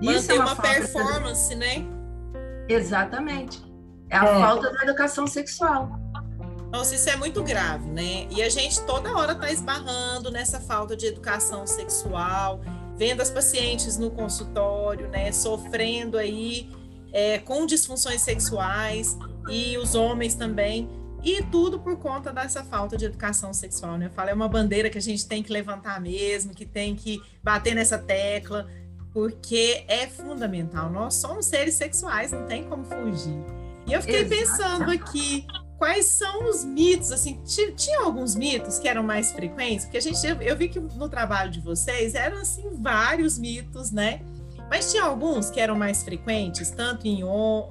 [0.00, 1.56] Isso é uma, uma performance, de...
[1.56, 1.84] né?
[2.68, 3.64] Exatamente.
[4.10, 4.40] É a é.
[4.40, 5.98] falta da educação sexual.
[6.70, 8.26] Nossa, isso é muito grave, né?
[8.30, 12.60] E a gente toda hora está esbarrando nessa falta de educação sexual,
[12.96, 16.68] vendo as pacientes no consultório, né, sofrendo aí
[17.12, 19.16] é, com disfunções sexuais
[19.48, 20.88] e os homens também.
[21.26, 24.06] E tudo por conta dessa falta de educação sexual, né?
[24.06, 27.20] Eu falo, é uma bandeira que a gente tem que levantar mesmo, que tem que
[27.42, 28.70] bater nessa tecla,
[29.12, 30.88] porque é fundamental.
[30.88, 33.44] Nós somos seres sexuais, não tem como fugir.
[33.88, 34.36] E eu fiquei Exato.
[34.36, 35.44] pensando aqui,
[35.76, 40.24] quais são os mitos, assim, tinha alguns mitos que eram mais frequentes, porque a gente,
[40.24, 44.20] eu vi que no trabalho de vocês eram, assim, vários mitos, né?
[44.70, 47.22] Mas tinha alguns que eram mais frequentes, tanto em,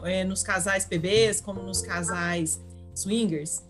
[0.03, 2.64] é, nos casais PBs como nos casais
[2.95, 3.63] swingers?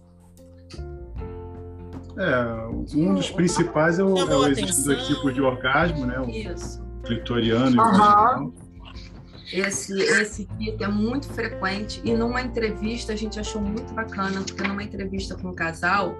[2.17, 6.19] É, um dos principais é o, é o dois tipos de orgasmo, né?
[6.19, 6.81] O Isso.
[7.03, 8.53] clitoriano e o vaginal.
[9.51, 14.63] Esse, esse mito é muito frequente e numa entrevista a gente achou muito bacana, porque
[14.67, 16.15] numa entrevista com um casal,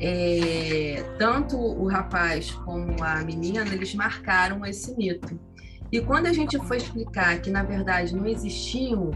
[0.00, 5.38] é, tanto o rapaz como a menina, eles marcaram esse mito.
[5.90, 9.10] E quando a gente foi explicar que, na verdade, não existiam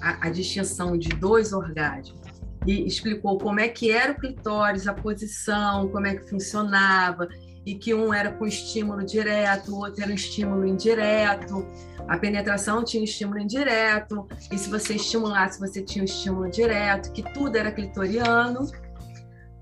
[0.00, 2.25] a, a distinção de dois orgasmos,
[2.66, 7.28] e explicou como é que era o clitóris, a posição, como é que funcionava,
[7.64, 11.66] e que um era com estímulo direto, o outro era um estímulo indireto.
[12.08, 17.22] A penetração tinha estímulo indireto, e se você estimulasse, você tinha um estímulo direto, que
[17.32, 18.70] tudo era clitoriano.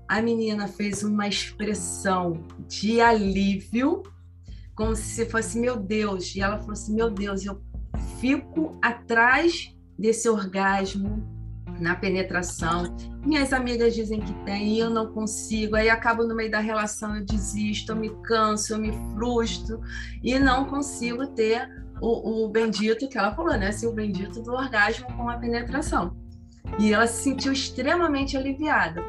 [0.07, 4.03] A menina fez uma expressão de alívio
[4.75, 6.35] como se fosse meu Deus.
[6.35, 7.59] E ela falou assim: meu Deus, eu
[8.19, 11.34] fico atrás desse orgasmo
[11.79, 12.95] na penetração.
[13.25, 15.75] Minhas amigas dizem que tem e eu não consigo.
[15.75, 19.81] Aí acabo no meio da relação, eu desisto, eu me canso, eu me frustro
[20.23, 21.67] e não consigo ter
[22.01, 23.67] o, o bendito que ela falou, né?
[23.67, 26.15] Assim, o bendito do orgasmo com a penetração.
[26.79, 29.01] E ela se sentiu extremamente aliviada.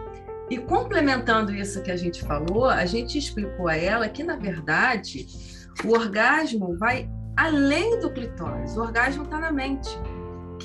[0.49, 5.27] E complementando isso que a gente falou, a gente explicou a ela que, na verdade,
[5.85, 8.77] o orgasmo vai além do clitóris.
[8.77, 9.91] O orgasmo está na mente,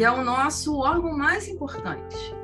[0.02, 2.36] que é o nosso órgão mais importante.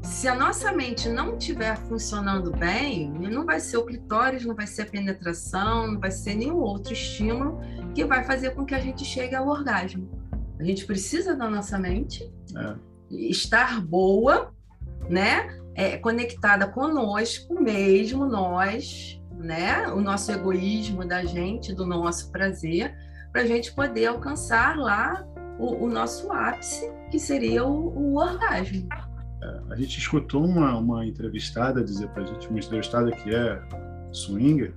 [0.00, 4.68] Se a nossa mente não estiver funcionando bem, não vai ser o clitóris, não vai
[4.68, 7.58] ser a penetração, não vai ser nenhum outro estímulo
[7.96, 10.08] que vai fazer com que a gente chegue ao orgasmo.
[10.56, 12.76] A gente precisa da nossa mente é.
[13.10, 14.54] estar boa,
[15.10, 15.48] né?
[15.74, 19.88] É, conectada conosco mesmo, nós, né?
[19.88, 22.94] O nosso egoísmo da gente, do nosso prazer,
[23.32, 25.26] para a gente poder alcançar lá
[25.58, 28.88] o, o, nosso ápice, que seria o, o orgasmo.
[29.42, 33.62] É, a gente escutou uma, uma entrevistada dizer para a gente, uma entrevistada que é
[34.12, 34.74] swinger,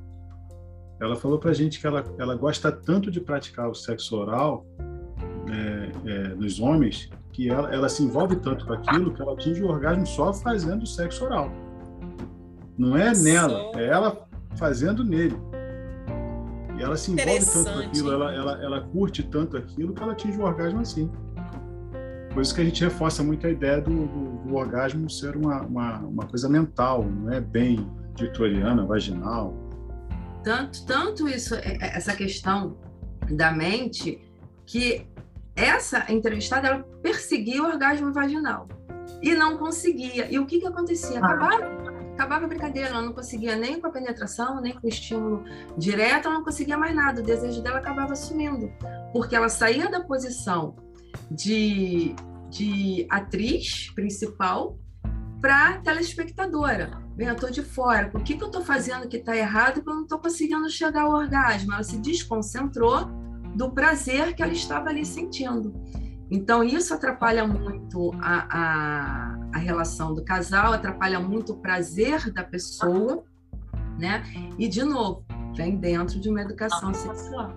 [0.99, 4.65] ela falou para a gente que ela, ela gosta tanto de praticar o sexo oral
[5.49, 9.63] é, é, nos homens que ela, ela se envolve tanto com aquilo que ela atinge
[9.63, 11.51] o orgasmo só fazendo sexo oral.
[12.75, 15.37] Não é nela, é ela fazendo nele.
[16.77, 20.11] E ela se envolve tanto com aquilo, ela, ela, ela curte tanto aquilo que ela
[20.11, 21.09] atinge o orgasmo assim.
[22.31, 25.61] Por isso que a gente reforça muito a ideia do, do, do orgasmo ser uma,
[25.63, 29.55] uma, uma, coisa mental, não é bem vitoriana, vaginal.
[30.43, 32.77] Tanto, tanto isso, é, é, essa questão
[33.31, 34.21] da mente,
[34.67, 35.07] que
[35.55, 38.67] essa entrevistada ela perseguia o orgasmo vaginal
[39.19, 40.31] e não conseguia.
[40.31, 41.17] E o que, que acontecia?
[41.17, 45.43] Acabava acabava a brincadeira, ela não conseguia nem com a penetração, nem com o estímulo
[45.77, 48.71] direto, ela não conseguia mais nada, o desejo dela acabava sumindo,
[49.13, 50.75] porque ela saía da posição
[51.29, 52.15] de,
[52.49, 54.79] de atriz principal
[55.39, 56.99] para telespectadora.
[57.15, 59.89] Bem, eu estou de fora, o que, que eu estou fazendo que está errado que
[59.89, 61.71] eu não estou conseguindo chegar ao orgasmo?
[61.71, 63.05] Ela se desconcentrou
[63.55, 65.73] do prazer que ela estava ali sentindo.
[66.29, 72.43] Então, isso atrapalha muito a, a, a, relação do casal, atrapalha muito o prazer da
[72.43, 73.23] pessoa,
[73.97, 74.23] né?
[74.57, 75.23] E, de novo,
[75.55, 77.51] vem dentro de uma educação sexual.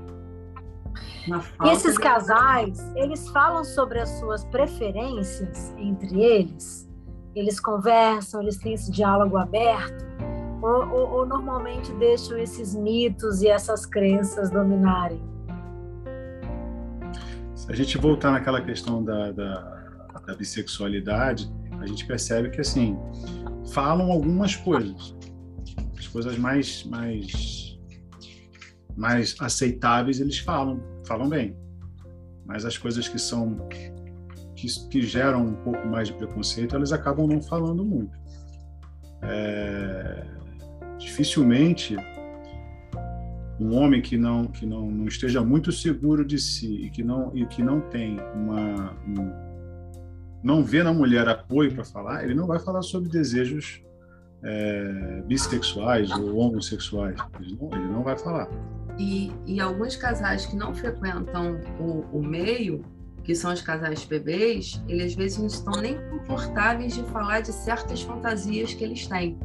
[1.64, 2.00] Esses de...
[2.00, 6.88] casais, eles falam sobre as suas preferências entre eles?
[7.34, 10.04] Eles conversam, eles têm esse diálogo aberto?
[10.62, 15.22] Ou, ou, ou normalmente deixam esses mitos e essas crenças dominarem?
[17.70, 19.60] A gente voltar naquela questão da, da,
[20.26, 22.98] da bissexualidade, a gente percebe que, assim,
[23.72, 25.14] falam algumas coisas.
[25.96, 27.78] As coisas mais, mais,
[28.96, 31.56] mais aceitáveis eles falam, falam bem.
[32.44, 33.56] Mas as coisas que são
[34.56, 38.18] que, que geram um pouco mais de preconceito, eles acabam não falando muito.
[39.22, 40.26] É,
[40.98, 41.96] dificilmente
[43.60, 47.30] um homem que não que não, não esteja muito seguro de si e que não
[47.34, 49.50] e que não tem uma um,
[50.42, 53.82] não vê na mulher apoio para falar, ele não vai falar sobre desejos
[54.42, 57.18] é, bissexuais ou homossexuais.
[57.38, 58.48] Ele não, ele não vai falar.
[58.98, 62.84] E, e, alguns casais que não frequentam o, o meio,
[63.22, 67.52] que são os casais bebês, eles às vezes não estão nem confortáveis de falar de
[67.52, 69.38] certas fantasias que eles têm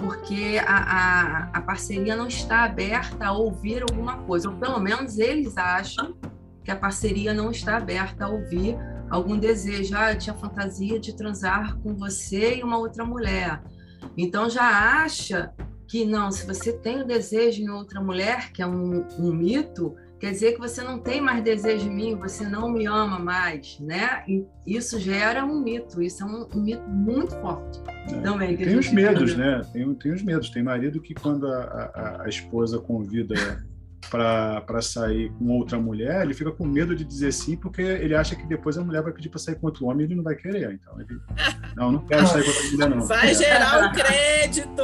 [0.00, 5.18] porque a, a, a, parceria não está aberta a ouvir alguma coisa, ou pelo menos
[5.18, 6.14] eles acham
[6.64, 8.76] que a parceria não está aberta a ouvir
[9.10, 9.94] algum desejo.
[9.96, 13.62] Ah, eu tinha fantasia de transar com você e uma outra mulher.
[14.16, 15.52] Então já acha
[15.86, 19.94] que não, se você tem o desejo em outra mulher, que é um, um mito,
[20.20, 23.80] quer dizer que você não tem mais desejo em mim, você não me ama mais,
[23.80, 24.22] né?
[24.28, 27.80] E isso gera um mito, isso é um, um mito muito forte.
[27.88, 28.20] É.
[28.20, 29.62] Também, tem os medos, né?
[29.72, 30.50] Tem, tem os medos.
[30.50, 31.62] Tem marido que quando a,
[31.94, 33.34] a, a esposa convida
[34.08, 38.34] para sair com outra mulher, ele fica com medo de dizer sim, porque ele acha
[38.34, 40.34] que depois a mulher vai pedir para sair com outro homem e ele não vai
[40.34, 40.72] querer.
[40.72, 41.20] Então, ele,
[41.76, 43.06] não, não quero sair com outra mulher, não.
[43.06, 44.82] Vai gerar o um crédito.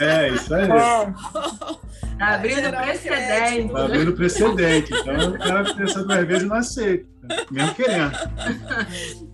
[0.00, 0.70] É, isso aí.
[0.70, 2.00] É.
[2.20, 3.72] Tá abrindo precedente.
[3.72, 4.92] Tá abrindo precedente.
[4.92, 7.06] Então o cara pensa duas vezes e não aceita,
[7.50, 8.12] mesmo querendo.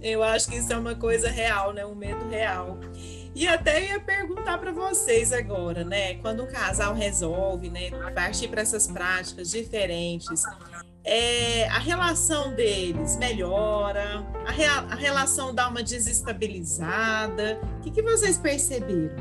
[0.00, 1.84] Eu acho que isso é uma coisa real, né?
[1.84, 2.78] Um medo real.
[3.36, 6.14] E até ia perguntar para vocês agora, né?
[6.14, 10.42] Quando um casal resolve, né, partir para essas práticas diferentes,
[11.04, 17.60] é, a relação deles melhora, a, rea, a, relação dá uma desestabilizada.
[17.76, 19.14] O que, que vocês perceberam?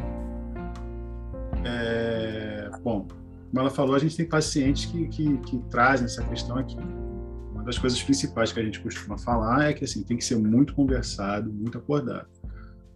[1.65, 3.05] É, bom,
[3.49, 6.77] como ela falou, a gente tem pacientes que, que, que trazem essa questão aqui.
[7.51, 10.37] Uma das coisas principais que a gente costuma falar é que assim tem que ser
[10.37, 12.29] muito conversado, muito acordado.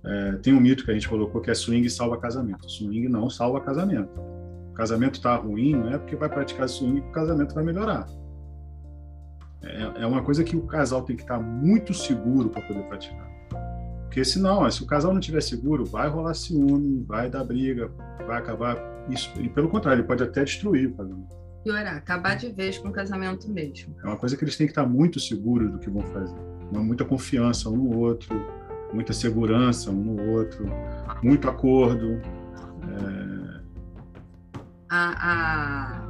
[0.04, 2.70] É, tem um mito que a gente colocou que é swing salva casamento.
[2.70, 4.20] Swing não salva casamento.
[4.72, 8.08] O casamento está ruim, não é porque vai praticar swing que o casamento vai melhorar.
[9.62, 13.28] É, é uma coisa que o casal tem que estar muito seguro para poder praticar.
[14.06, 17.92] Porque senão, se o casal não estiver seguro, vai rolar ciúme, vai dar briga,
[18.26, 18.78] vai acabar
[19.10, 19.32] isso.
[19.40, 21.38] E pelo contrário, ele pode até destruir o casamento.
[21.64, 23.96] Piorar, acabar de vez com o casamento mesmo.
[24.02, 26.40] É uma coisa que eles têm que estar muito seguros do que vão fazer.
[26.72, 28.36] Uma, muita confiança um no outro,
[28.94, 30.66] muita segurança um no outro,
[31.24, 32.22] muito acordo.
[32.84, 33.60] É...
[34.92, 36.08] A, a,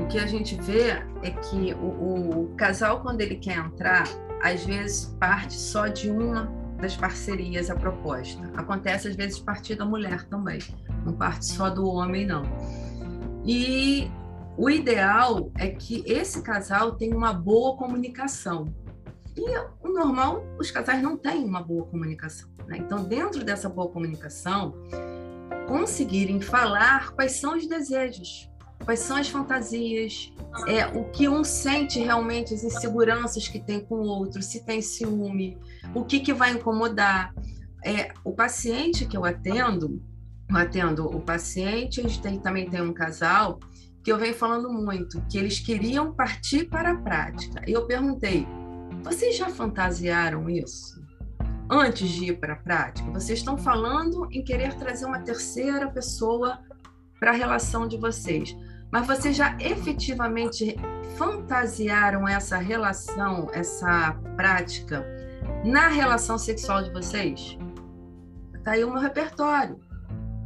[0.00, 0.90] o que a gente vê
[1.22, 4.04] é que o, o casal, quando ele quer entrar,
[4.42, 6.48] às vezes parte só de uma
[6.80, 8.50] das parcerias a proposta.
[8.54, 10.60] Acontece às vezes partir da mulher também,
[11.04, 12.42] não parte só do homem, não.
[13.44, 14.10] E
[14.56, 18.66] o ideal é que esse casal tenha uma boa comunicação.
[19.38, 22.48] E o normal, os casais não têm uma boa comunicação.
[22.66, 22.78] Né?
[22.78, 24.74] Então, dentro dessa boa comunicação,
[25.68, 28.50] conseguirem falar quais são os desejos,
[28.84, 30.32] quais são as fantasias,
[30.66, 34.82] é, o que um sente realmente, as inseguranças que tem com o outro, se tem
[34.82, 35.56] ciúme,
[35.94, 37.32] o que, que vai incomodar.
[37.84, 40.02] É, o paciente que eu atendo,
[40.50, 43.60] eu atendo o paciente, a gente tem, também tem um casal
[44.02, 47.62] que eu venho falando muito, que eles queriam partir para a prática.
[47.68, 48.46] E eu perguntei,
[49.08, 51.02] vocês já fantasiaram isso?
[51.70, 56.58] Antes de ir para a prática, vocês estão falando em querer trazer uma terceira pessoa
[57.18, 58.54] para a relação de vocês,
[58.92, 60.76] mas vocês já efetivamente
[61.16, 65.06] fantasiaram essa relação, essa prática
[65.64, 67.56] na relação sexual de vocês?
[68.54, 69.80] Está aí o meu repertório.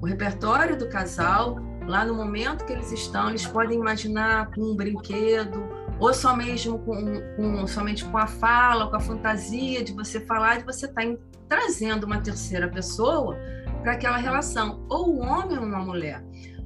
[0.00, 4.76] O repertório do casal, lá no momento que eles estão, eles podem imaginar com um
[4.76, 5.68] brinquedo,
[6.02, 10.58] ou só mesmo com, com, somente com a fala, com a fantasia de você falar,
[10.58, 11.16] de você estar tá
[11.48, 13.38] trazendo uma terceira pessoa
[13.82, 16.20] para aquela relação, ou um homem ou uma mulher.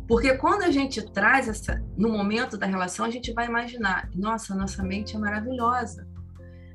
[0.09, 4.55] Porque quando a gente traz essa, no momento da relação, a gente vai imaginar, nossa,
[4.55, 6.09] nossa mente é maravilhosa.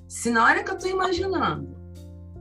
[0.07, 1.75] Se na hora que eu estou imaginando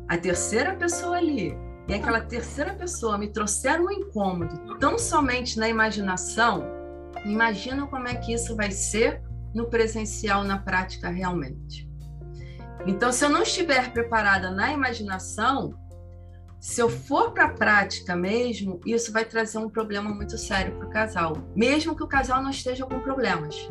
[0.07, 1.57] a terceira pessoa ali
[1.89, 6.67] e aquela terceira pessoa me trouxer um incômodo tão somente na imaginação,
[7.25, 9.23] imagina como é que isso vai ser
[9.55, 11.89] no presencial, na prática realmente.
[12.87, 15.75] Então, se eu não estiver preparada na imaginação,
[16.59, 20.87] se eu for para a prática mesmo, isso vai trazer um problema muito sério para
[20.87, 23.69] o casal, mesmo que o casal não esteja com problemas.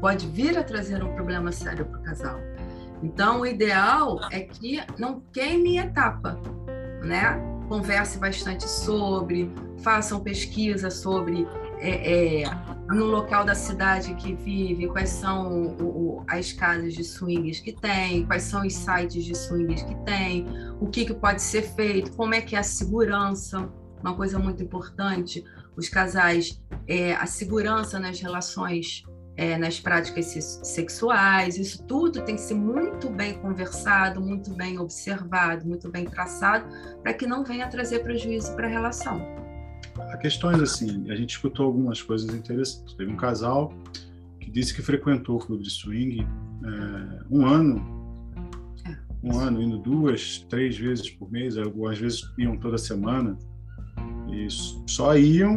[0.00, 2.38] Pode vir a trazer um problema sério para o casal.
[3.02, 6.40] Então, o ideal é que não queime etapa,
[7.04, 7.40] né?
[7.68, 11.46] Converse bastante sobre, façam pesquisa sobre
[11.78, 12.50] é, é,
[12.88, 17.72] no local da cidade que vive, quais são o, o, as casas de swings que
[17.72, 20.46] tem, quais são os sites de swings que tem,
[20.80, 23.68] o que, que pode ser feito, como é que é a segurança,
[24.00, 25.44] uma coisa muito importante,
[25.76, 29.04] os casais, é, a segurança nas relações
[29.36, 30.26] é, nas práticas
[30.62, 36.66] sexuais, isso tudo tem que ser muito bem conversado, muito bem observado, muito bem traçado,
[37.02, 39.44] para que não venha trazer prejuízo para a relação.
[39.98, 42.94] A questões assim, a gente escutou algumas coisas interessantes.
[42.94, 43.72] Teve um casal
[44.40, 47.84] que disse que frequentou o clube de swing é, um ano,
[48.86, 48.96] é.
[49.22, 53.38] um ano indo duas, três vezes por mês, às vezes iam toda semana
[54.28, 54.48] e
[54.86, 55.56] só iam,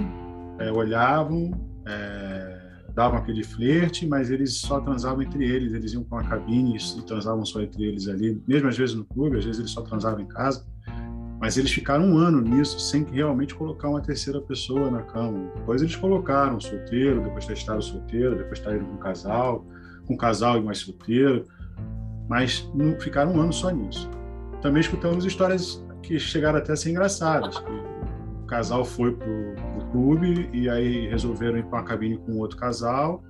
[0.59, 1.51] é, olhavam.
[1.85, 2.57] É,
[2.97, 7.01] davam aquele flerte, mas eles só transavam entre eles, eles iam com a cabine e
[7.03, 10.19] transavam só entre eles ali, mesmo às vezes no clube, às vezes eles só transavam
[10.19, 10.65] em casa,
[11.39, 15.51] mas eles ficaram um ano nisso sem realmente colocar uma terceira pessoa na cama.
[15.55, 19.65] Depois eles colocaram solteiro, depois testaram solteiro, depois testaram com casal,
[20.07, 21.45] com casal e mais solteiro,
[22.27, 24.09] mas não ficaram um ano só nisso.
[24.61, 27.61] Também escutamos histórias que chegaram até a ser engraçadas,
[28.43, 32.57] o casal foi pro, pro clube e aí resolveram ir para uma cabine com outro
[32.57, 33.21] casal.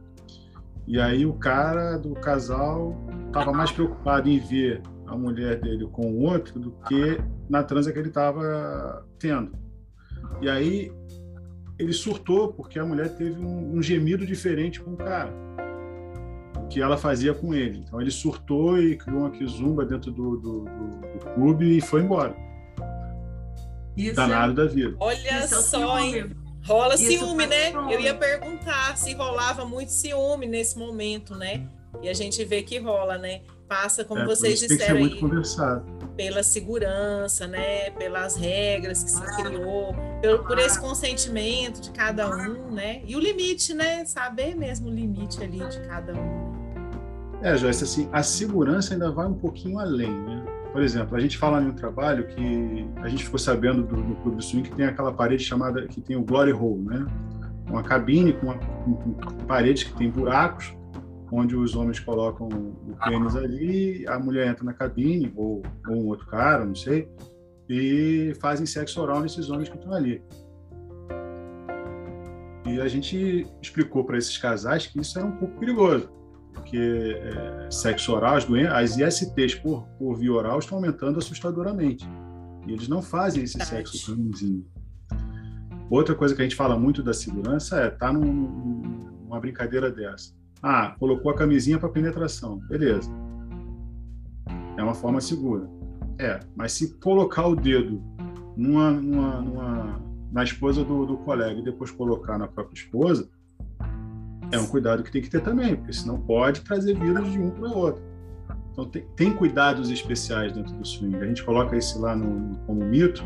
[0.86, 2.96] E aí o cara do casal
[3.26, 7.18] estava mais preocupado em ver a mulher dele com o outro do que
[7.50, 9.58] na transa que ele estava tendo.
[10.42, 10.92] E aí
[11.80, 15.34] ele surtou porque a mulher teve um, um gemido diferente com o cara
[16.70, 17.80] que ela fazia com ele.
[17.80, 22.02] Então ele surtou e criou uma kizumba dentro do, do, do, do clube e foi
[22.02, 22.36] embora.
[23.96, 24.66] Isso Danado é...
[24.66, 24.96] da vida.
[25.00, 26.30] Olha Isso é só, hein?
[26.66, 27.72] Rola Isso ciúme, né?
[27.72, 31.68] Eu ia perguntar se rolava muito ciúme nesse momento, né?
[32.02, 33.42] E a gente vê que rola, né?
[33.68, 35.20] Passa, como é, vocês disseram aí,
[36.16, 37.92] pela segurança, né?
[37.92, 43.02] Pelas regras que se criou, por, por, esse consentimento de cada um, né?
[43.06, 44.04] E o limite, né?
[44.06, 46.48] Saber mesmo o limite ali de cada um.
[47.42, 50.44] É, Joyce, assim, a segurança ainda vai um pouquinho além, né?
[50.72, 54.16] Por exemplo, a gente fala em um trabalho que a gente ficou sabendo do, do
[54.16, 57.06] Clube do Swing que tem aquela parede chamada, que tem o Glory Hole, né?
[57.70, 60.77] Uma cabine com, uma, com, com paredes que tem buracos,
[61.32, 66.08] onde os homens colocam o pênis ali, a mulher entra na cabine, ou, ou um
[66.08, 67.10] outro cara, não sei,
[67.70, 70.22] e fazem sexo oral nesses homens que estão ali.
[72.66, 76.18] E a gente explicou para esses casais que isso era um pouco perigoso
[76.58, 82.06] porque é, sexo oral, as, as ISTs por, por via oral estão aumentando assustadoramente.
[82.68, 84.66] E eles não fazem esse sexo comumzinho.
[85.90, 88.82] Outra coisa que a gente fala muito da segurança é tá num,
[89.24, 90.36] numa brincadeira dessa.
[90.62, 93.12] Ah, colocou a camisinha para penetração, beleza.
[94.78, 95.70] É uma forma segura.
[96.20, 98.02] É, mas se colocar o dedo
[98.56, 100.02] numa, numa, numa
[100.32, 103.30] na esposa do, do colega e depois colocar na própria esposa,
[104.52, 107.52] é um cuidado que tem que ter também, porque senão pode trazer vírus de um
[107.52, 108.04] para o outro.
[108.72, 111.16] Então tem, tem, cuidados especiais dentro do swing.
[111.18, 113.24] A gente coloca isso lá no, como mito.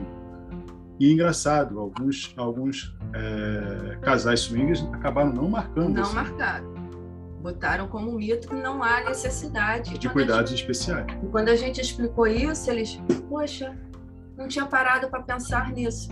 [1.00, 5.96] E engraçado, alguns, alguns é, casais swingers acabaram não marcando.
[5.96, 6.71] Não marcaram.
[7.42, 9.98] Botaram como mito que não há necessidade.
[9.98, 11.08] De cuidados gente, especiais.
[11.24, 13.76] E quando a gente explicou isso, eles, poxa,
[14.38, 16.10] não tinha parado para pensar nisso.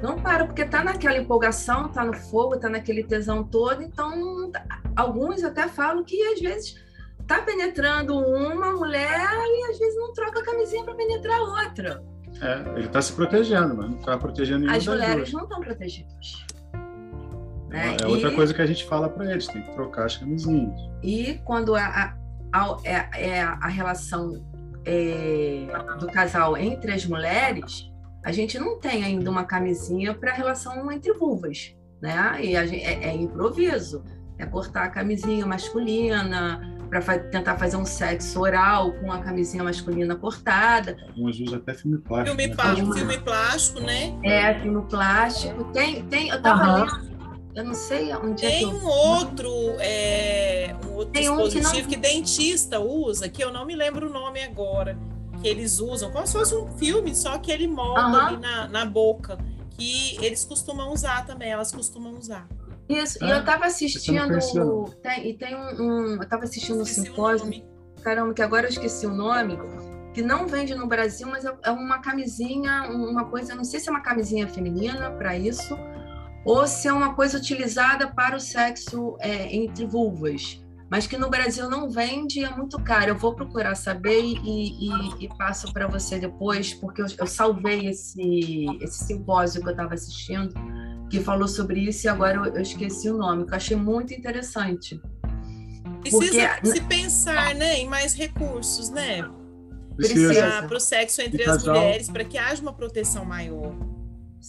[0.00, 3.82] Não para, porque tá naquela empolgação, tá no fogo, tá naquele tesão todo.
[3.82, 4.52] Então,
[4.94, 6.80] alguns até falam que às vezes
[7.26, 12.04] tá penetrando uma mulher e às vezes não troca a camisinha para penetrar outra.
[12.40, 16.44] É, ele tá se protegendo, mas não tá protegendo nenhuma As mulheres não estão protegidas.
[17.74, 17.96] Né?
[18.00, 18.34] É, outra e...
[18.36, 20.78] coisa que a gente fala para eles, tem que trocar as camisinhas.
[21.02, 22.14] E quando a, a,
[22.52, 24.46] a, é, é a relação
[24.84, 25.66] é,
[25.98, 27.90] do casal entre as mulheres,
[28.24, 32.36] a gente não tem ainda uma camisinha para relação entre vulvas, né?
[32.40, 34.04] E gente, é, é, improviso,
[34.38, 39.64] é cortar a camisinha masculina para fa tentar fazer um sexo oral com a camisinha
[39.64, 40.96] masculina cortada.
[41.08, 42.36] Alguns usam até filme plástico.
[42.36, 42.54] Filme, né?
[42.54, 44.18] plástico, filme plástico, né?
[44.22, 45.64] É, filme plástico.
[45.72, 46.84] Tem, tem, eu tava uhum.
[46.84, 47.13] lendo
[47.54, 51.70] eu não sei onde é tem é um outro, é, um outro tem dispositivo um
[51.70, 51.88] que, não...
[51.88, 54.98] que, dentista usa, que eu não me lembro o nome agora,
[55.40, 58.16] que eles usam, como se fosse um filme, só que ele molda uhum.
[58.16, 59.38] ali na, na boca,
[59.70, 62.48] que eles costumam usar também, elas costumam usar.
[62.88, 66.84] Isso, ah, e eu estava assistindo, tem, e tem um, um eu estava assistindo um
[66.84, 67.64] simpósio,
[68.02, 69.56] caramba, que agora eu esqueci o nome,
[70.12, 73.88] que não vende no Brasil, mas é, é uma camisinha, uma coisa, não sei se
[73.88, 75.78] é uma camisinha feminina para isso,
[76.44, 80.64] ou se é uma coisa utilizada para o sexo é, entre vulvas
[80.94, 83.10] mas que no Brasil não vende, é muito caro.
[83.10, 87.88] Eu vou procurar saber e, e, e passo para você depois, porque eu, eu, salvei
[87.88, 90.54] esse, esse simpósio que eu estava assistindo,
[91.10, 94.14] que falou sobre isso, e agora eu, eu, esqueci o nome, que eu achei muito
[94.14, 95.00] interessante.
[96.00, 96.66] Precisa porque...
[96.66, 99.28] se pensar né, em mais recursos, né?
[99.96, 100.62] Precisa.
[100.62, 103.74] Para o sexo entre as mulheres, para que haja uma proteção maior.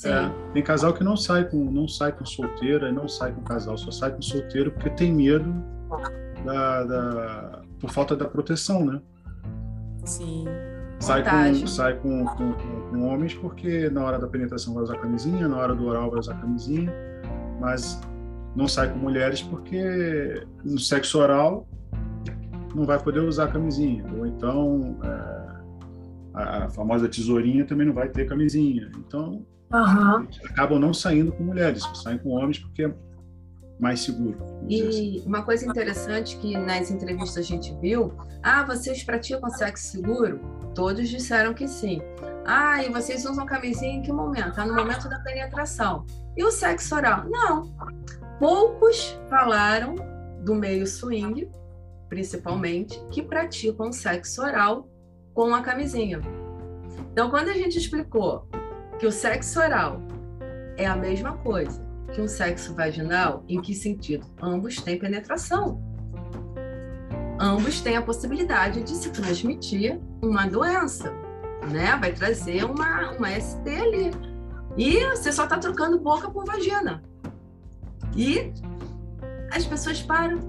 [0.03, 3.77] É, tem casal que não sai com não sai com solteira, não sai com casal,
[3.77, 5.53] só sai com solteiro porque tem medo
[6.43, 9.01] da, da, por falta da proteção, né?
[10.03, 10.45] Sim.
[10.99, 15.47] Sai, com, sai com, com, com, homens porque na hora da penetração vai usar camisinha,
[15.47, 16.91] na hora do oral vai usar camisinha,
[17.59, 17.99] mas
[18.55, 21.67] não sai com mulheres porque no sexo oral
[22.73, 24.05] não vai poder usar camisinha.
[24.17, 25.45] Ou então é,
[26.33, 28.89] a, famosa tesourinha também não vai ter camisinha.
[28.97, 29.45] Então
[29.83, 30.27] uhum.
[30.45, 32.91] acabam não saindo com mulheres, saem com homens porque
[33.79, 34.37] mais seguro.
[34.69, 35.23] E assim.
[35.25, 40.39] uma coisa interessante que nas entrevistas a gente viu, ah, vocês praticam sexo seguro?
[40.73, 42.01] Todos disseram que sim.
[42.45, 44.55] Ah, e vocês usam camisinha em que momento?
[44.55, 46.05] Tá no momento da penetração.
[46.37, 47.25] E o sexo oral?
[47.29, 47.73] Não.
[48.39, 49.95] Poucos falaram
[50.43, 51.49] do meio swing,
[52.07, 54.87] principalmente, que praticam sexo oral
[55.33, 56.21] com a camisinha.
[57.11, 58.47] Então, quando a gente explicou
[58.99, 60.01] que o sexo oral
[60.77, 64.25] é a mesma coisa que um sexo vaginal, em que sentido?
[64.41, 65.81] Ambos têm penetração.
[67.39, 71.11] Ambos têm a possibilidade de se transmitir uma doença,
[71.69, 71.97] né?
[71.99, 74.11] Vai trazer uma, uma ST ali.
[74.77, 77.03] E você só está trocando boca por vagina.
[78.15, 78.53] E
[79.51, 80.39] as pessoas param.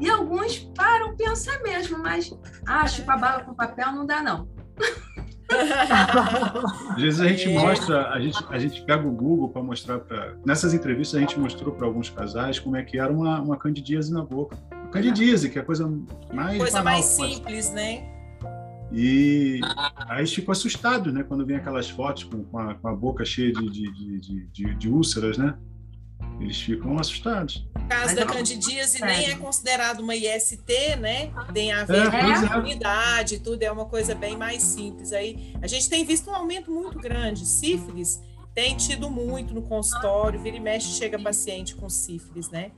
[0.00, 2.34] E alguns param pensar mesmo, mas
[2.66, 4.48] ah, chupar bala com papel não dá, não.
[6.90, 7.58] Às vezes a gente é.
[7.58, 10.36] mostra, a gente, a gente pega o Google para mostrar para.
[10.44, 14.12] Nessas entrevistas a gente mostrou para alguns casais como é que era uma, uma candidíase
[14.12, 14.56] na boca.
[14.90, 15.90] Candidíase, que é a coisa
[16.32, 16.58] mais.
[16.58, 18.04] Coisa banal, mais simples, né?
[18.92, 19.60] E
[20.08, 21.22] aí eles ficam assustados, né?
[21.22, 24.88] Quando vem aquelas fotos com, com, a, com a boca cheia de, de, de, de
[24.88, 25.54] úlceras, né?
[26.40, 27.66] Eles ficam assustados.
[27.76, 31.30] O caso da candidíase nem é considerado uma IST, né?
[31.52, 35.12] Tem a ver é, com a unidade, tudo é uma coisa bem mais simples.
[35.12, 37.46] Aí a gente tem visto um aumento muito grande.
[37.46, 38.20] Sífilis
[38.54, 42.72] tem tido muito no consultório, vira e mexe chega paciente com sífilis, né?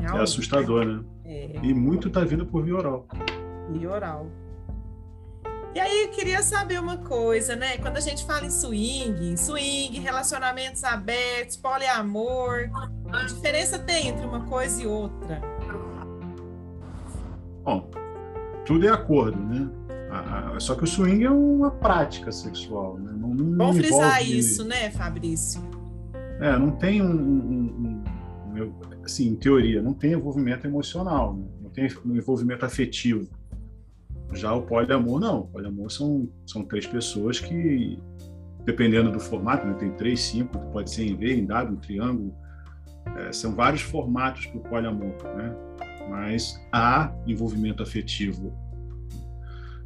[0.00, 1.04] é assustador, né?
[1.24, 1.60] É.
[1.62, 3.08] E muito tá vindo por via oral.
[3.70, 4.26] Via oral.
[5.78, 7.78] E aí, eu queria saber uma coisa, né?
[7.78, 12.68] Quando a gente fala em swing, swing, relacionamentos abertos, poliamor,
[13.12, 15.40] a diferença tem entre uma coisa e outra?
[17.62, 17.88] Bom,
[18.66, 19.70] tudo é acordo, né?
[20.58, 23.12] Só que o swing é uma prática sexual, né?
[23.16, 24.36] Não, não Vamos frisar envolve...
[24.36, 25.62] isso, né, Fabrício?
[26.40, 28.02] É, não tem um, um,
[28.56, 31.46] um, um, assim, em teoria, não tem envolvimento emocional, né?
[31.62, 33.28] não tem um envolvimento afetivo.
[34.32, 35.40] Já o poliamor, não.
[35.40, 37.98] O poliamor são, são três pessoas que,
[38.64, 42.34] dependendo do formato, né, tem três, cinco, pode ser em V, em W, triângulo,
[43.16, 45.54] é, são vários formatos para o poliamor, né?
[46.10, 48.52] Mas há envolvimento afetivo.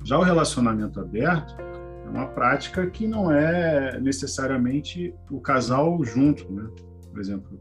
[0.04, 6.68] Já o relacionamento aberto é uma prática que não é necessariamente o casal junto, né?
[7.10, 7.58] Por exemplo,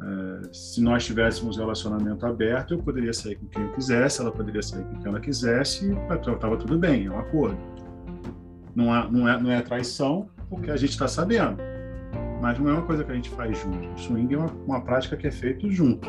[0.00, 4.62] é, se nós tivéssemos relacionamento aberto, eu poderia sair com quem eu quisesse, ela poderia
[4.62, 7.58] sair com quem ela quisesse, estava tudo bem, é um acordo.
[8.74, 11.58] Não é, não é, não é traição, porque a gente está sabendo,
[12.40, 13.88] mas não é uma coisa que a gente faz junto.
[13.88, 16.08] O swing é uma, uma prática que é feito junto.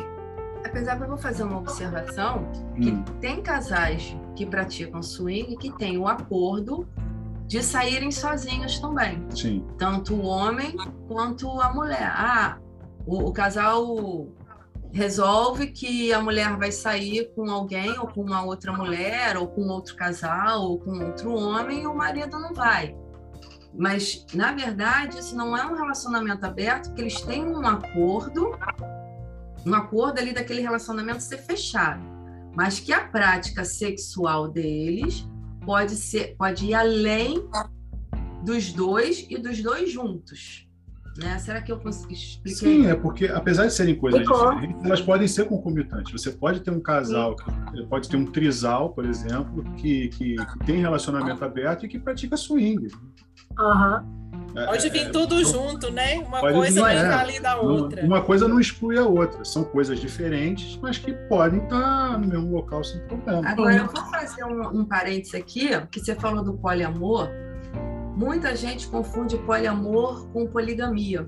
[0.64, 3.02] Apesar que eu vou fazer uma observação, que hum.
[3.20, 6.86] tem casais que praticam swing que têm o acordo
[7.46, 9.26] de saírem sozinhos também.
[9.30, 9.66] Sim.
[9.76, 10.76] Tanto o homem
[11.08, 12.12] quanto a mulher.
[12.14, 12.58] Ah,
[13.10, 14.28] o, o casal
[14.92, 19.62] resolve que a mulher vai sair com alguém ou com uma outra mulher ou com
[19.62, 22.96] outro casal ou com outro homem e o marido não vai.
[23.76, 28.52] Mas na verdade isso não é um relacionamento aberto, porque eles têm um acordo,
[29.66, 32.02] um acordo ali daquele relacionamento ser fechado,
[32.56, 35.28] mas que a prática sexual deles
[35.64, 37.48] pode ser, pode ir além
[38.44, 40.69] dos dois e dos dois juntos.
[41.22, 41.38] Né?
[41.38, 42.54] Será que eu expliquei?
[42.54, 46.12] Sim, é porque apesar de serem coisas diferentes, elas podem ser concomitantes.
[46.12, 47.36] Você pode ter um casal,
[47.74, 47.86] Sim.
[47.86, 52.36] pode ter um trisal, por exemplo, que, que, que tem relacionamento aberto e que pratica
[52.36, 52.88] swing.
[53.58, 54.20] Uhum.
[54.66, 56.18] Pode vir é, tudo junto, né?
[56.18, 58.04] Uma coisa vai é, ali da outra.
[58.04, 59.44] Uma coisa não exclui a outra.
[59.44, 63.48] São coisas diferentes, mas que podem estar no mesmo local sem problema.
[63.48, 67.28] Agora, eu vou fazer um, um parênteses aqui, que você falou do poliamor.
[68.20, 71.26] Muita gente confunde poliamor com poligamia.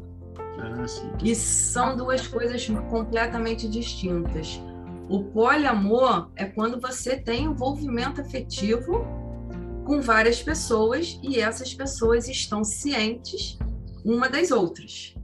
[0.59, 0.85] Ah,
[1.25, 4.61] e são duas coisas completamente distintas.
[5.09, 9.07] O poliamor é quando você tem envolvimento afetivo
[9.87, 13.59] com várias pessoas e essas pessoas estão cientes
[14.05, 15.15] uma das outras.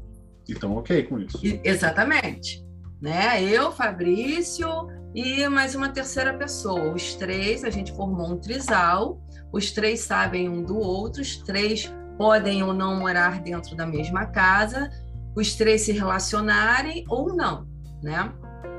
[0.49, 1.39] E estão ok com isso.
[1.45, 2.65] E, exatamente.
[2.99, 3.45] Né?
[3.45, 4.67] Eu, Fabrício
[5.15, 6.95] e mais uma terceira pessoa.
[6.95, 9.21] Os três, a gente formou um trisal
[9.53, 14.27] os três sabem um do outro, os três podem ou não morar dentro da mesma
[14.27, 14.91] casa,
[15.37, 17.67] os três se relacionarem ou não,
[18.03, 18.33] né?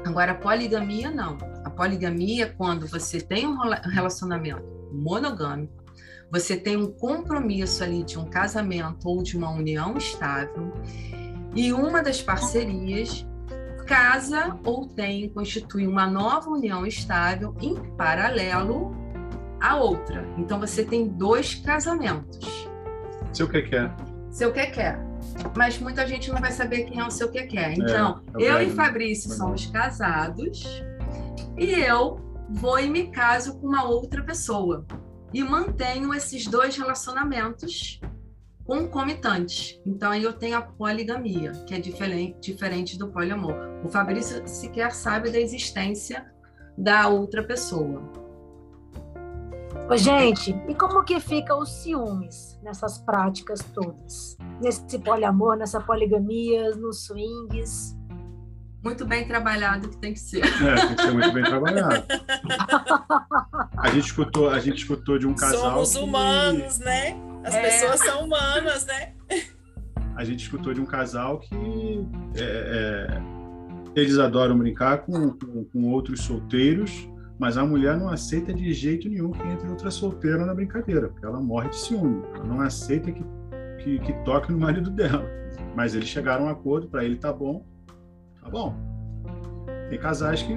[0.05, 1.37] Agora, a poligamia não.
[1.63, 3.57] A poligamia é quando você tem um
[3.89, 5.73] relacionamento monogâmico,
[6.31, 10.73] você tem um compromisso ali de um casamento ou de uma união estável,
[11.55, 13.25] e uma das parcerias
[13.89, 18.95] casa ou tem, constitui uma nova união estável em paralelo
[19.61, 20.25] a outra.
[20.37, 22.67] Então você tem dois casamentos.
[23.33, 23.93] Seu que quer.
[24.31, 24.99] Seu que quer.
[25.55, 27.73] Mas muita gente não vai saber quem é o seu que quer.
[27.73, 30.83] Então, é, é eu e Fabrício somos casados
[31.57, 34.85] e eu vou e me caso com uma outra pessoa
[35.33, 37.99] e mantenho esses dois relacionamentos
[38.65, 39.79] concomitantes.
[39.85, 43.55] Então aí eu tenho a poligamia, que é diferente, diferente do poliamor.
[43.83, 46.25] O Fabrício sequer sabe da existência
[46.77, 48.18] da outra pessoa.
[49.89, 54.37] Ô, gente, e como que fica os ciúmes nessas práticas todas?
[54.61, 57.97] Nesse poliamor, nessa poligamia, nos swings?
[58.83, 60.45] Muito bem trabalhado que tem que ser.
[60.45, 62.05] É, tem que ser muito bem trabalhado.
[63.77, 65.83] a gente escutou, a gente escutou de um casal.
[65.83, 67.17] Somos humanos, né?
[67.43, 67.61] As é.
[67.61, 69.13] pessoas são humanas, né?
[70.19, 71.55] a gente escutou de um casal que
[72.35, 73.21] é, é,
[73.95, 77.07] eles adoram brincar com, com, com, outros solteiros,
[77.39, 81.25] mas a mulher não aceita de jeito nenhum que entre outra solteira na brincadeira, porque
[81.25, 82.21] ela morre de ciúme.
[82.35, 83.23] Ela não aceita que,
[83.81, 85.25] que, que toque no marido dela.
[85.73, 87.65] Mas eles chegaram a um acordo, para ele tá bom,
[88.41, 88.75] tá bom.
[89.89, 90.53] Tem casais que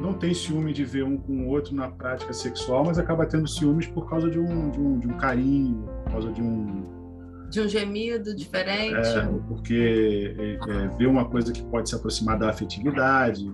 [0.00, 3.46] não tem ciúme de ver um com o outro na prática sexual, mas acaba tendo
[3.46, 6.84] ciúmes por causa de um, de um, de um carinho, por causa de um.
[7.50, 8.96] De um gemido diferente.
[8.96, 13.46] É, porque é, é, vê uma coisa que pode se aproximar da afetividade.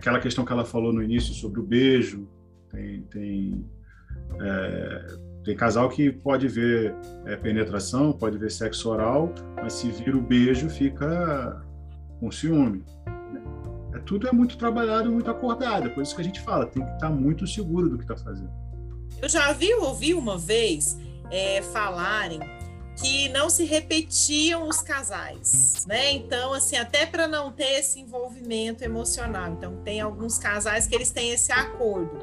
[0.00, 2.26] Aquela questão que ela falou no início sobre o beijo.
[2.70, 3.64] Tem, tem,
[4.40, 5.06] é,
[5.44, 6.94] tem casal que pode ver
[7.26, 11.62] é, penetração, pode ver sexo oral, mas se vira o beijo, fica
[12.18, 12.84] com ciúme
[14.10, 15.86] tudo é muito trabalhado, muito acordado.
[15.86, 18.16] É por isso que a gente fala, tem que estar muito seguro do que está
[18.16, 18.50] fazendo.
[19.22, 20.98] Eu já vi, ouvi uma vez
[21.30, 22.40] é, falarem
[23.00, 26.12] que não se repetiam os casais, né?
[26.12, 29.50] Então, assim, até para não ter esse envolvimento emocional.
[29.52, 32.18] Então, tem alguns casais que eles têm esse acordo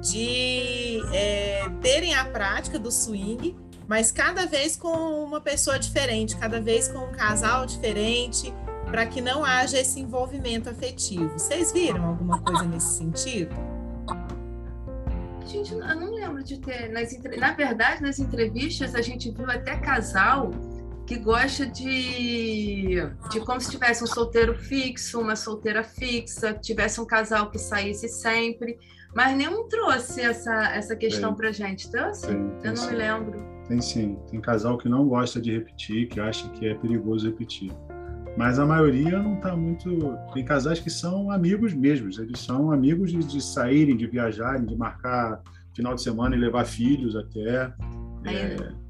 [0.00, 3.56] de é, terem a prática do swing,
[3.88, 4.88] mas cada vez com
[5.24, 8.54] uma pessoa diferente, cada vez com um casal diferente,
[8.86, 11.38] para que não haja esse envolvimento afetivo.
[11.38, 13.73] Vocês viram alguma coisa nesse sentido?
[15.46, 16.90] Gente, eu não lembro de ter.
[16.90, 20.50] Nas, na verdade, nas entrevistas, a gente viu até casal
[21.06, 22.96] que gosta de,
[23.30, 28.08] de como se tivesse um solteiro fixo, uma solteira fixa, tivesse um casal que saísse
[28.08, 28.78] sempre,
[29.14, 31.90] mas nenhum trouxe essa, essa questão para gente.
[31.90, 32.26] Trouxe?
[32.26, 32.90] Tem, tem eu não sim.
[32.90, 33.54] me lembro.
[33.68, 34.18] Tem sim.
[34.30, 37.70] Tem casal que não gosta de repetir, que acha que é perigoso repetir
[38.36, 40.16] mas a maioria não está muito.
[40.32, 44.76] Tem casais que são amigos mesmos, eles são amigos de, de saírem, de viajarem, de
[44.76, 45.40] marcar
[45.74, 47.72] final de semana e levar filhos até.
[48.24, 48.84] É,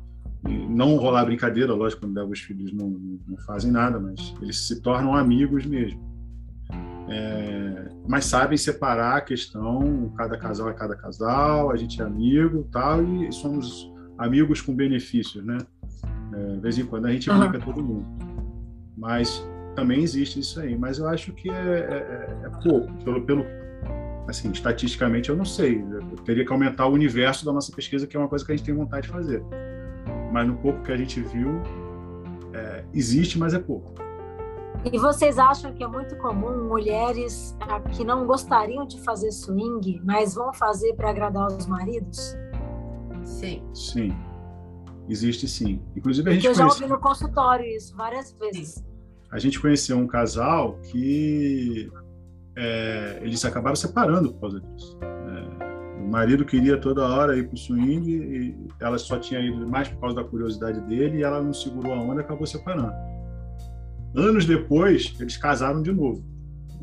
[0.68, 2.90] não rolar brincadeira, lógico, quando leva os filhos não,
[3.26, 6.00] não fazem nada, mas eles se tornam amigos mesmo.
[7.08, 12.66] É, mas sabem separar a questão, cada casal é cada casal, a gente é amigo
[12.70, 15.58] tal, e somos amigos com benefícios, né?
[16.32, 17.64] É, de vez em quando a gente brinca uhum.
[17.64, 18.33] todo mundo.
[18.96, 20.76] Mas também existe isso aí.
[20.76, 23.44] Mas eu acho que é, é, é pouco, pelo, pelo
[24.28, 25.82] assim, estatisticamente eu não sei.
[25.82, 28.56] Eu teria que aumentar o universo da nossa pesquisa, que é uma coisa que a
[28.56, 29.42] gente tem vontade de fazer.
[30.32, 31.60] Mas no pouco que a gente viu,
[32.52, 33.94] é, existe, mas é pouco.
[34.92, 40.00] E vocês acham que é muito comum mulheres ah, que não gostariam de fazer swing,
[40.04, 42.36] mas vão fazer para agradar os maridos?
[43.22, 43.62] Sim.
[43.72, 44.14] Sim.
[45.08, 45.82] Existe sim.
[45.94, 46.42] Inclusive a gente.
[46.42, 48.82] Porque eu já ouvi no consultório isso várias vezes.
[49.30, 51.90] A gente conheceu um casal que
[52.56, 54.98] é, eles acabaram separando por causa disso.
[55.02, 59.68] É, o marido queria toda hora ir para o swing e ela só tinha ido
[59.68, 62.92] mais por causa da curiosidade dele e ela não segurou a onda e acabou separando.
[64.16, 66.24] Anos depois, eles casaram de novo.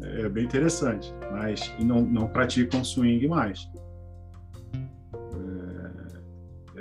[0.01, 3.69] É bem interessante, mas não, não praticam swing mais.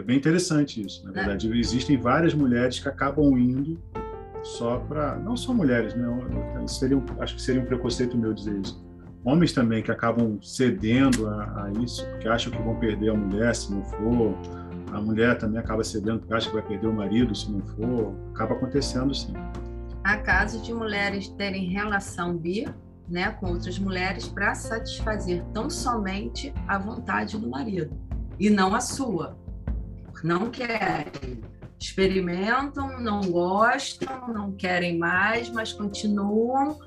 [0.01, 1.53] É bem interessante isso, na verdade.
[1.53, 1.57] É.
[1.59, 3.79] Existem várias mulheres que acabam indo
[4.43, 5.17] só para.
[5.17, 6.07] Não só mulheres, né?
[6.67, 8.83] Seria acho que seria um preconceito meu dizer isso.
[9.23, 13.55] Homens também que acabam cedendo a, a, isso, porque acham que vão perder a mulher
[13.55, 14.35] se não for.
[14.91, 18.15] A mulher também acaba cedendo porque acha que vai perder o marido se não for.
[18.35, 19.35] Acaba acontecendo sim.
[20.03, 22.67] Há casos de mulheres terem relação bi
[23.07, 27.95] né, com outras mulheres para satisfazer tão somente a vontade do marido
[28.39, 29.37] e não a sua
[30.23, 31.43] não querem.
[31.79, 36.79] Experimentam, não gostam, não querem mais, mas continuam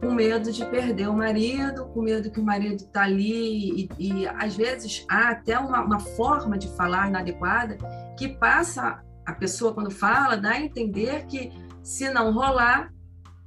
[0.00, 3.88] com medo de perder o marido, com medo que o marido está ali.
[3.98, 7.78] E, e, às vezes há até uma, uma forma de falar inadequada
[8.18, 11.50] que passa a pessoa, quando fala, dá a entender que
[11.82, 12.92] se não rolar,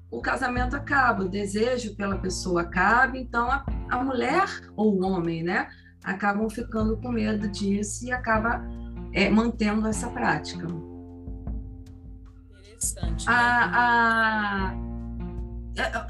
[0.09, 5.43] o casamento acaba, o desejo pela pessoa acaba, então a, a mulher ou o homem,
[5.43, 5.67] né,
[6.03, 8.65] acabam ficando com medo disso e acaba
[9.13, 10.67] é, mantendo essa prática.
[12.77, 13.25] Interessante.
[13.27, 14.87] A, a...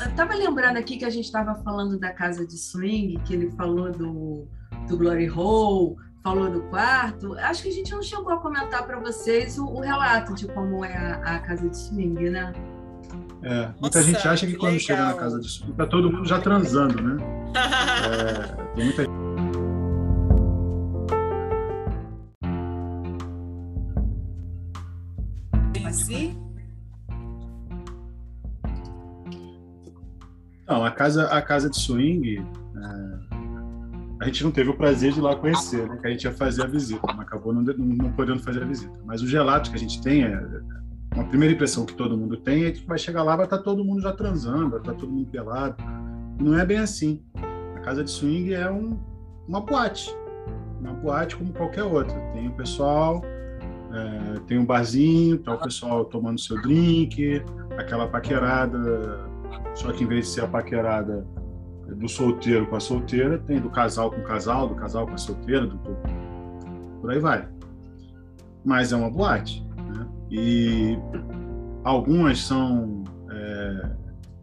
[0.01, 3.51] Eu estava lembrando aqui que a gente estava falando da casa de swing, que ele
[3.51, 4.47] falou do,
[4.87, 7.33] do Glory Hole, falou do quarto.
[7.39, 10.83] Acho que a gente não chegou a comentar para vocês o, o, relato de como
[10.83, 12.53] é a, a casa de swing, né?
[13.43, 14.85] É, muita Nossa, gente acha que, que quando legal.
[14.85, 17.23] chega na casa de swing, tá todo mundo já transando, né?
[18.57, 19.16] é, tem muita gente
[30.67, 33.17] Não, a casa, a casa de swing, é,
[34.21, 35.97] a gente não teve o prazer de ir lá conhecer, né?
[35.97, 38.65] Que a gente ia fazer a visita, mas acabou não, não, não podendo fazer a
[38.65, 38.99] visita.
[39.05, 40.43] Mas os relatos que a gente tem é,
[41.15, 43.63] uma primeira impressão que todo mundo tem é que vai chegar lá vai estar tá
[43.63, 45.77] todo mundo já transando, vai estar tá todo mundo pelado.
[46.39, 47.23] Não é bem assim.
[47.75, 48.99] A casa de swing é um,
[49.47, 50.13] uma boate,
[50.81, 52.19] uma boate como qualquer outra.
[52.33, 53.23] Tem o pessoal,
[53.93, 57.41] é, tem um barzinho, tá o pessoal tomando seu drink,
[57.77, 59.29] aquela paquerada,
[59.75, 61.25] só que em vez de ser a paquerada
[61.95, 65.17] do solteiro com a solteira, tem do casal com o casal, do casal com a
[65.17, 65.97] solteira, do, do,
[67.01, 67.47] por aí vai.
[68.65, 69.65] Mas é uma boate.
[69.77, 70.07] Né?
[70.29, 70.99] E
[71.83, 72.96] algumas são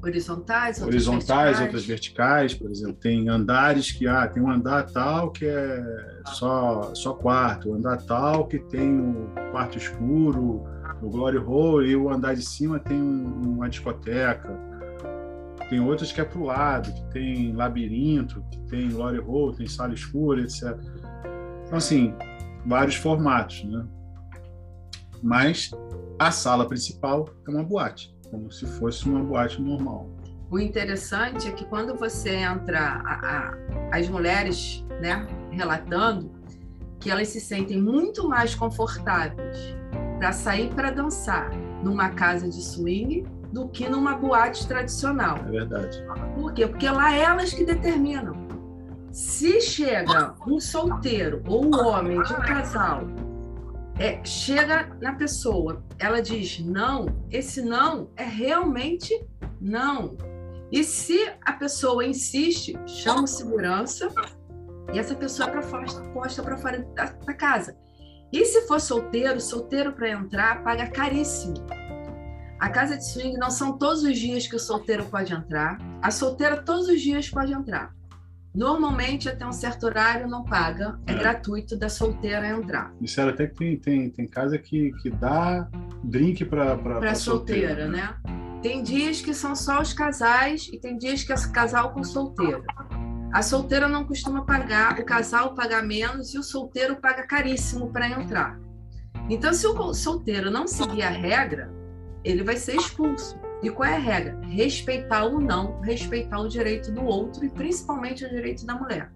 [0.09, 1.61] horizontais, outras horizontais, verticais.
[1.61, 5.83] outras verticais, por exemplo, tem andares que ah, tem um andar tal que é
[6.27, 10.65] só só quarto, o andar tal que tem o quarto escuro,
[11.03, 14.75] o glory hole e o andar de cima tem um, uma discoteca.
[15.69, 19.67] Tem outras que é para o lado, que tem labirinto, que tem glory hole, tem
[19.67, 20.79] sala escura, etc.
[21.67, 22.15] Então assim,
[22.67, 23.85] vários formatos, né?
[25.23, 25.71] Mas
[26.19, 30.09] a sala principal é uma boate, como se fosse uma boate normal.
[30.51, 36.31] O interessante é que quando você entra, a, a, as mulheres, né, relatando,
[37.01, 39.77] que elas se sentem muito mais confortáveis
[40.19, 41.51] para sair para dançar
[41.83, 45.39] numa casa de swing do que numa boate tradicional.
[45.39, 46.05] É verdade.
[46.35, 46.67] Por quê?
[46.67, 48.45] Porque lá elas que determinam.
[49.11, 53.03] Se chega um solteiro ou um homem de um casal
[53.99, 59.25] é, chega na pessoa, ela diz não, esse não é realmente
[59.61, 60.17] não.
[60.73, 64.11] E se a pessoa insiste, chama segurança
[64.93, 67.77] e essa pessoa é para fora, posta para fora da, da, casa.
[68.33, 71.55] E se for solteiro, solteiro para entrar paga caríssimo.
[72.59, 76.11] A casa de swing não são todos os dias que o solteiro pode entrar, a
[76.11, 77.95] solteira todos os dias pode entrar.
[78.55, 81.19] Normalmente, até um certo horário, não paga, é, é.
[81.19, 82.95] gratuito da solteira entrar.
[83.01, 85.69] Disseram até que tem, tem, tem casa que, que dá
[86.05, 88.15] drink para solteira, solteira, né?
[88.63, 92.63] Tem dias que são só os casais e tem dias que é casal com solteira.
[93.33, 98.09] A solteira não costuma pagar, o casal paga menos e o solteiro paga caríssimo para
[98.09, 98.61] entrar.
[99.29, 101.71] Então, se o solteiro não seguir a regra,
[102.23, 103.37] ele vai ser expulso.
[103.65, 104.39] E qual é a regra?
[104.43, 109.11] Respeitar o não, respeitar o direito do outro e principalmente o direito da mulher.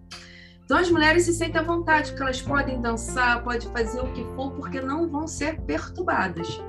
[0.65, 4.23] Então as mulheres se sentem à vontade, que elas podem dançar, podem fazer o que
[4.35, 6.59] for, porque não vão ser perturbadas.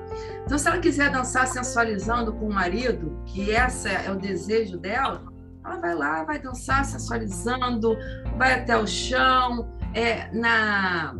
[0.45, 5.23] Então, se ela quiser dançar sensualizando com o marido, que esse é o desejo dela,
[5.63, 7.97] ela vai lá, vai dançar sensualizando,
[8.37, 11.15] vai até o chão, é, na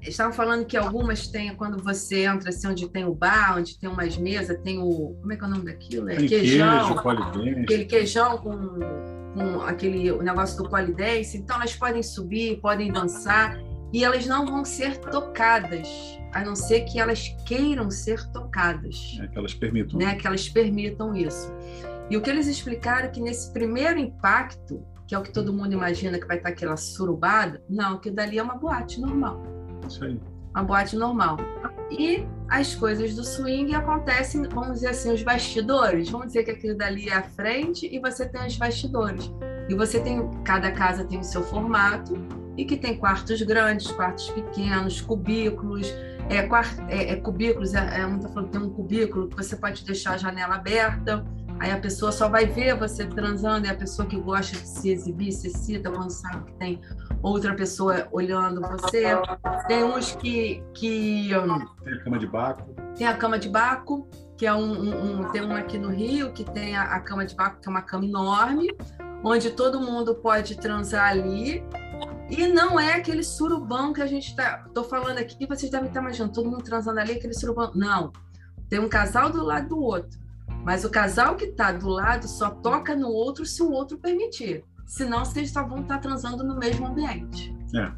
[0.00, 3.88] estavam falando que algumas têm, quando você entra assim, onde tem o bar, onde tem
[3.88, 5.16] umas mesas, tem o.
[5.20, 6.08] Como é que é o nome daquilo?
[6.08, 7.02] É tem queijão.
[7.02, 8.58] Queijo, aquele queijão com,
[9.34, 11.38] com aquele o negócio do polidense.
[11.38, 13.58] Então elas podem subir, podem dançar
[13.92, 15.88] e elas não vão ser tocadas,
[16.32, 19.18] a não ser que elas queiram ser tocadas.
[19.20, 19.98] É, que elas permitam.
[19.98, 20.14] Né?
[20.14, 21.52] Que elas permitam isso.
[22.10, 25.52] E o que eles explicaram é que nesse primeiro impacto, que é o que todo
[25.52, 29.57] mundo imagina que vai estar aquela surubada, não, que dali é uma boate normal.
[29.88, 30.20] Isso aí.
[30.54, 31.36] Uma boate normal.
[31.90, 36.08] E as coisas do swing acontecem, vamos dizer assim, os bastidores.
[36.10, 39.30] Vamos dizer que aquilo dali é a frente e você tem os bastidores.
[39.68, 42.14] E você tem, cada casa tem o seu formato
[42.56, 45.92] e que tem quartos grandes, quartos pequenos, cubículos.
[46.30, 50.12] É, quart, é, é cubículos, é, é, falando tem um cubículo que você pode deixar
[50.12, 51.24] a janela aberta
[51.60, 54.90] Aí a pessoa só vai ver você transando, e a pessoa que gosta de se
[54.90, 56.80] exibir, se excita quando sabe que tem
[57.22, 59.04] outra pessoa olhando você.
[59.66, 60.62] Tem uns que.
[60.74, 62.74] que um, tem a cama de baco.
[62.96, 64.72] Tem a cama de baco, que é um.
[64.72, 67.68] um, um tem um aqui no Rio, que tem a, a cama de baco, que
[67.68, 68.68] é uma cama enorme,
[69.24, 71.64] onde todo mundo pode transar ali.
[72.30, 74.64] E não é aquele surubão que a gente está.
[74.66, 77.72] Estou falando aqui, vocês devem estar imaginando, todo mundo transando ali, aquele surubão.
[77.74, 78.12] Não.
[78.68, 80.28] Tem um casal do lado do outro
[80.64, 84.64] mas o casal que está do lado só toca no outro se o outro permitir.
[84.88, 87.54] Senão, vocês vão estar tá transando no mesmo ambiente.
[87.76, 87.92] É.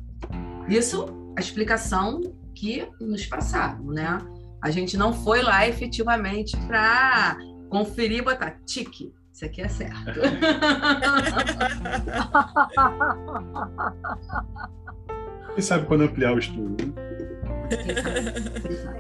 [0.69, 1.07] Isso,
[1.39, 2.21] a explicação
[2.53, 4.19] que nos passaram, né?
[4.61, 7.39] A gente não foi lá efetivamente para
[7.71, 9.15] conferir e botar tique.
[9.33, 10.21] Isso aqui é certo.
[15.55, 16.93] Quem sabe quando ampliar o estudo, né?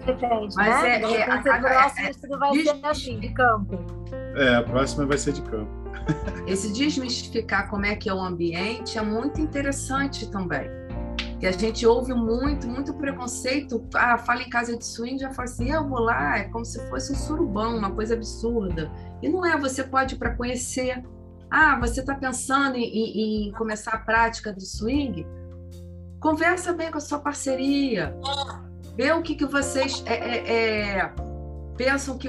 [0.06, 1.02] Depende, Mas né?
[1.02, 3.84] é, é, a, a, próximo é, estudo vai ser assim, de campo.
[4.36, 5.79] É, a próxima vai ser de campo.
[6.46, 10.68] Esse desmistificar como é que é o ambiente é muito interessante também.
[11.38, 13.86] Que a gente ouve muito, muito preconceito.
[13.94, 16.78] Ah, fala em casa de swing, já fala assim, eu vou lá, é como se
[16.88, 18.90] fosse um surubão, uma coisa absurda.
[19.22, 21.02] E não é, você pode para conhecer.
[21.50, 25.26] Ah, você está pensando em, em, em começar a prática do swing?
[26.20, 28.14] Conversa bem com a sua parceria.
[28.94, 30.02] Vê o que, que vocês.
[30.06, 31.12] É, é, é,
[31.76, 32.28] pensam que,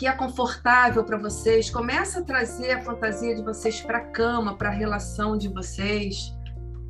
[0.00, 4.56] que é confortável para vocês, começa a trazer a fantasia de vocês para a cama,
[4.56, 6.34] para a relação de vocês.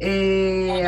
[0.00, 0.84] É...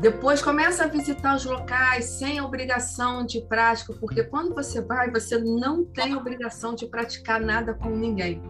[0.00, 5.38] Depois começa a visitar os locais sem obrigação de prática, porque quando você vai, você
[5.38, 8.42] não tem obrigação de praticar nada com ninguém.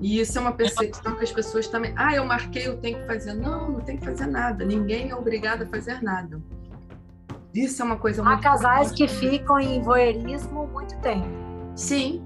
[0.00, 1.92] E isso é uma percepção que as pessoas também.
[1.96, 3.34] Ah, eu marquei, eu tenho que fazer.
[3.34, 4.64] Não, não tem que fazer nada.
[4.64, 6.40] Ninguém é obrigado a fazer nada.
[7.52, 8.38] Isso é uma coisa muito.
[8.38, 11.45] Há casais que ficam em voyeurismo muito tempo.
[11.76, 12.24] Sim.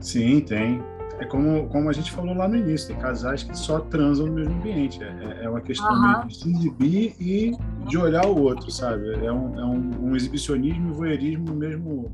[0.00, 0.82] Sim, tem.
[1.20, 4.32] É como, como a gente falou lá no início, tem casais que só transam no
[4.32, 5.02] mesmo ambiente.
[5.04, 6.26] É, é uma questão uhum.
[6.26, 7.52] de se exibir e
[7.86, 9.12] de olhar o outro, sabe?
[9.22, 12.10] É um, é um, um exibicionismo e voyeurismo no mesmo.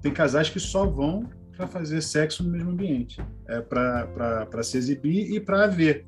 [0.00, 3.20] Tem casais que só vão para fazer sexo no mesmo ambiente.
[3.48, 6.06] É para se exibir e para ver.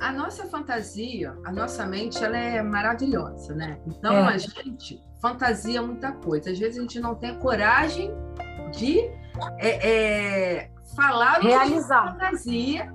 [0.00, 3.78] A nossa fantasia, a nossa mente, ela é maravilhosa, né?
[3.86, 4.34] Então é.
[4.34, 6.50] a gente fantasia muita coisa.
[6.50, 8.10] Às vezes a gente não tem coragem
[8.76, 9.00] de
[9.58, 12.92] é, é, falar realizar fantasia,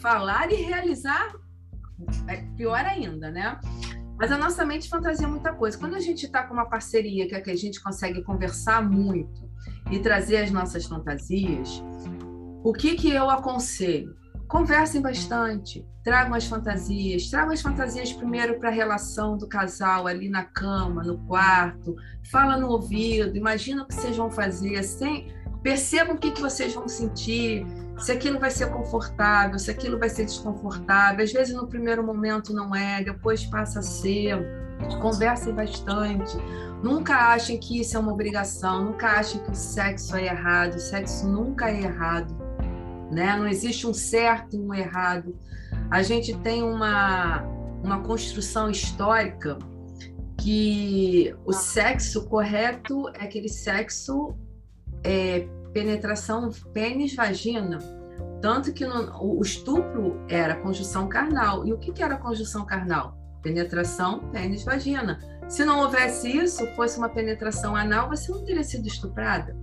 [0.00, 1.34] falar e realizar
[2.28, 3.58] é pior ainda, né?
[4.16, 5.76] Mas a nossa mente fantasia muita coisa.
[5.76, 9.44] Quando a gente está com uma parceria que, é que a gente consegue conversar muito,
[9.90, 11.82] e trazer as nossas fantasias,
[12.62, 14.16] o que, que eu aconselho?
[14.54, 20.28] Conversem bastante, tragam as fantasias, tragam as fantasias primeiro para a relação do casal ali
[20.28, 21.96] na cama, no quarto,
[22.30, 25.26] fala no ouvido, imagina o que vocês vão fazer, sem,
[25.60, 27.66] percebam o que, que vocês vão sentir,
[27.98, 31.24] se aquilo vai ser confortável, se aquilo vai ser desconfortável.
[31.24, 34.38] Às vezes no primeiro momento não é, depois passa a ser.
[35.02, 36.36] Conversem bastante.
[36.80, 40.80] Nunca achem que isso é uma obrigação, nunca achem que o sexo é errado, o
[40.80, 42.43] sexo nunca é errado,
[43.10, 43.36] né?
[43.36, 45.36] Não existe um certo e um errado.
[45.90, 47.42] A gente tem uma,
[47.82, 49.58] uma construção histórica
[50.40, 54.36] que o sexo correto é aquele sexo
[55.02, 57.78] é, penetração pênis-vagina.
[58.40, 61.66] Tanto que no, o estupro era conjunção carnal.
[61.66, 63.16] E o que, que era conjunção carnal?
[63.42, 65.18] Penetração pênis-vagina.
[65.48, 69.56] Se não houvesse isso, fosse uma penetração anal, você não teria sido estuprada.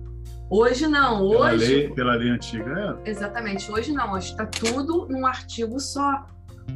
[0.52, 1.38] Hoje não, hoje.
[1.38, 3.10] Pela lei, pela lei antiga é.
[3.10, 6.26] Exatamente, hoje não, hoje está tudo num artigo só.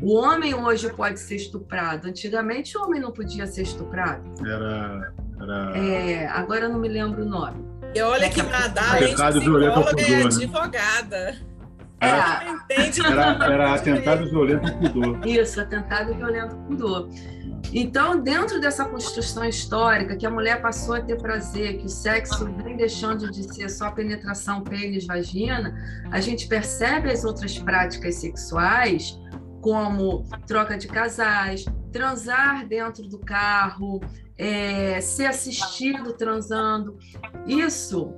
[0.01, 2.09] O homem hoje pode ser estuprado.
[2.09, 4.23] Antigamente o homem não podia ser estuprado.
[4.43, 5.13] Era.
[5.39, 5.79] era...
[5.79, 7.67] É, agora eu não me lembro o nome.
[7.95, 11.37] E olha que nadar, é psicóloga e advogada.
[12.01, 12.09] É.
[12.09, 15.27] Era, era atentado violento ao pudor.
[15.27, 17.09] Isso, atentado violento ao pudor.
[17.73, 22.47] Então, dentro dessa construção histórica, que a mulher passou a ter prazer, que o sexo
[22.63, 25.75] vem deixando de ser só penetração pênis-vagina,
[26.11, 29.19] a gente percebe as outras práticas sexuais,
[29.61, 34.01] como troca de casais, transar dentro do carro,
[34.39, 36.99] é, ser assistido transando.
[37.47, 38.15] Isso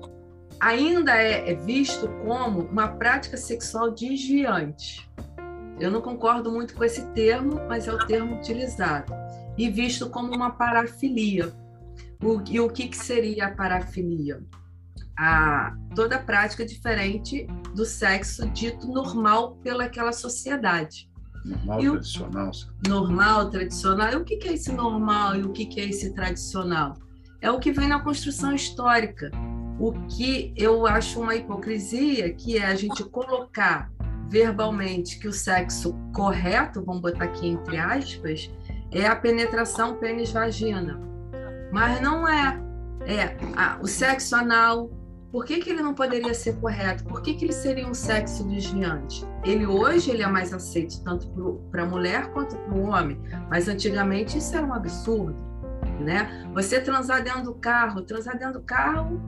[0.61, 5.09] ainda é, é visto como uma prática sexual desviante.
[5.81, 9.28] Eu não concordo muito com esse termo, mas é o termo utilizado
[9.59, 11.53] e visto como uma parafilia.
[12.23, 14.41] O, e o que, que seria a parafilia?
[15.19, 21.11] A, toda prática diferente do sexo dito normal pelaquela sociedade.
[21.45, 22.51] Normal, e tradicional.
[22.51, 24.13] O, normal, tradicional.
[24.13, 26.95] E o que, que é esse normal e o que, que é esse tradicional?
[27.41, 29.31] É o que vem na construção histórica.
[29.81, 33.91] O que eu acho uma hipocrisia, que é a gente colocar
[34.29, 38.51] verbalmente que o sexo correto, vamos botar aqui entre aspas,
[38.91, 41.01] é a penetração pênis-vagina.
[41.73, 42.61] Mas não é.
[43.07, 44.91] É a, o sexo anal.
[45.31, 47.05] Por que, que ele não poderia ser correto?
[47.05, 49.27] Por que, que ele seria um sexo desviante?
[49.45, 51.29] Ele hoje ele é mais aceito tanto
[51.71, 53.21] para a mulher quanto para o homem,
[53.51, 55.37] mas antigamente isso era um absurdo,
[56.01, 56.49] né?
[56.55, 59.21] Você transar dentro do carro, transar dentro do carro,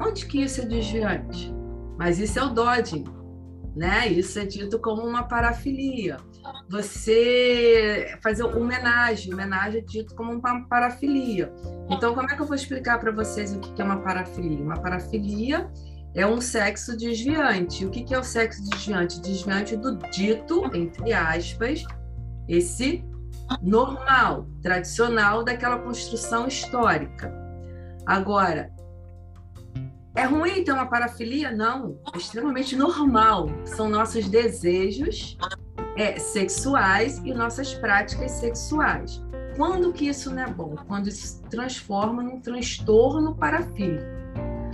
[0.00, 1.52] onde que isso é desviante?
[1.98, 3.04] Mas isso é o dodging,
[3.74, 4.08] né?
[4.08, 6.16] Isso é dito como uma parafilia
[6.68, 9.32] você fazer homenagem.
[9.32, 11.52] Homenagem é dito como uma parafilia.
[11.90, 14.62] Então, como é que eu vou explicar para vocês o que é uma parafilia?
[14.62, 15.70] Uma parafilia
[16.14, 17.84] é um sexo desviante.
[17.84, 19.20] O que é o sexo desviante?
[19.20, 21.84] Desviante do dito, entre aspas,
[22.48, 23.04] esse
[23.62, 27.32] normal, tradicional daquela construção histórica.
[28.06, 28.70] Agora,
[30.14, 31.50] é ruim ter uma parafilia?
[31.50, 33.48] Não, é extremamente normal.
[33.64, 35.36] São nossos desejos
[35.96, 39.22] é, sexuais e nossas práticas sexuais.
[39.56, 40.74] Quando que isso não é bom?
[40.88, 44.04] Quando isso se transforma num transtorno parafílico.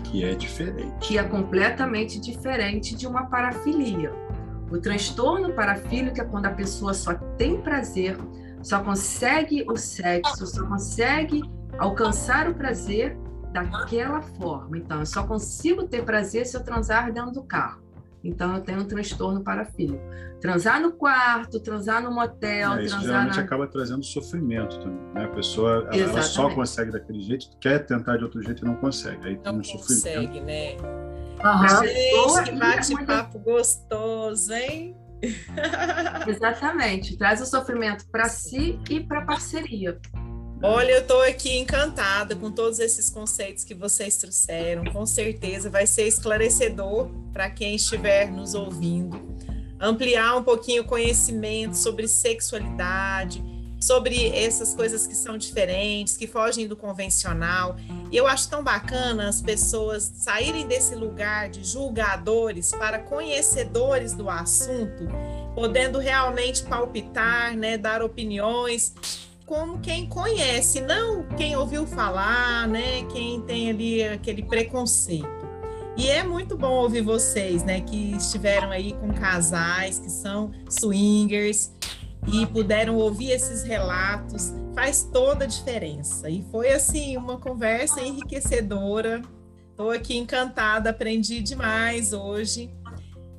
[0.05, 0.95] Que é diferente.
[1.01, 4.12] Que é completamente diferente de uma parafilia.
[4.70, 8.16] O transtorno parafílico é quando a pessoa só tem prazer,
[8.62, 11.43] só consegue o sexo, só consegue
[11.78, 13.16] alcançar o prazer
[13.53, 14.78] daquela forma.
[14.78, 17.82] Então, eu só consigo ter prazer se eu transar dentro do carro.
[18.22, 20.03] Então, eu tenho um transtorno parafílico.
[20.40, 23.42] Transar no quarto, transar no motel, é, isso transar geralmente na...
[23.42, 25.14] acaba trazendo sofrimento também.
[25.14, 25.24] Né?
[25.24, 28.76] A pessoa ela, ela só consegue daquele jeito, quer tentar de outro jeito e não
[28.76, 29.28] consegue.
[29.28, 30.44] Aí não tem um consegue, sofrimento.
[30.44, 30.76] né?
[31.44, 31.86] Uhum.
[31.86, 34.97] Gente, que bate-papo gostoso, hein?
[36.26, 37.16] Exatamente.
[37.16, 39.99] Traz o sofrimento para si e para a parceria.
[40.69, 44.85] Olha, eu estou aqui encantada com todos esses conceitos que vocês trouxeram.
[44.87, 49.17] Com certeza vai ser esclarecedor para quem estiver nos ouvindo.
[49.79, 53.45] Ampliar um pouquinho o conhecimento sobre sexualidade,
[53.81, 57.77] sobre essas coisas que são diferentes, que fogem do convencional.
[58.11, 64.29] E eu acho tão bacana as pessoas saírem desse lugar de julgadores para conhecedores do
[64.29, 65.07] assunto,
[65.55, 73.05] podendo realmente palpitar, né, dar opiniões como quem conhece, não quem ouviu falar, né?
[73.05, 75.24] Quem tem ali aquele preconceito.
[75.97, 77.80] E é muito bom ouvir vocês, né?
[77.80, 81.72] Que estiveram aí com casais que são swingers
[82.30, 84.53] e puderam ouvir esses relatos.
[84.74, 86.28] Faz toda a diferença.
[86.28, 89.22] E foi assim uma conversa enriquecedora.
[89.70, 92.70] Estou aqui encantada, aprendi demais hoje.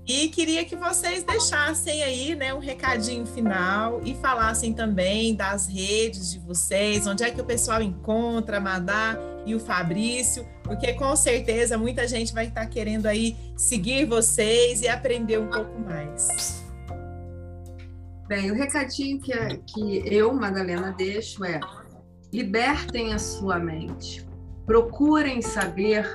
[0.07, 6.31] E queria que vocês deixassem aí né, um recadinho final e falassem também das redes
[6.31, 11.13] de vocês, onde é que o pessoal encontra a Madá e o Fabrício, porque com
[11.13, 16.63] certeza muita gente vai estar querendo aí seguir vocês e aprender um pouco mais.
[18.29, 21.59] Bem, o recadinho que, que eu, Madalena, deixo é
[22.31, 24.25] libertem a sua mente,
[24.65, 26.05] procurem saber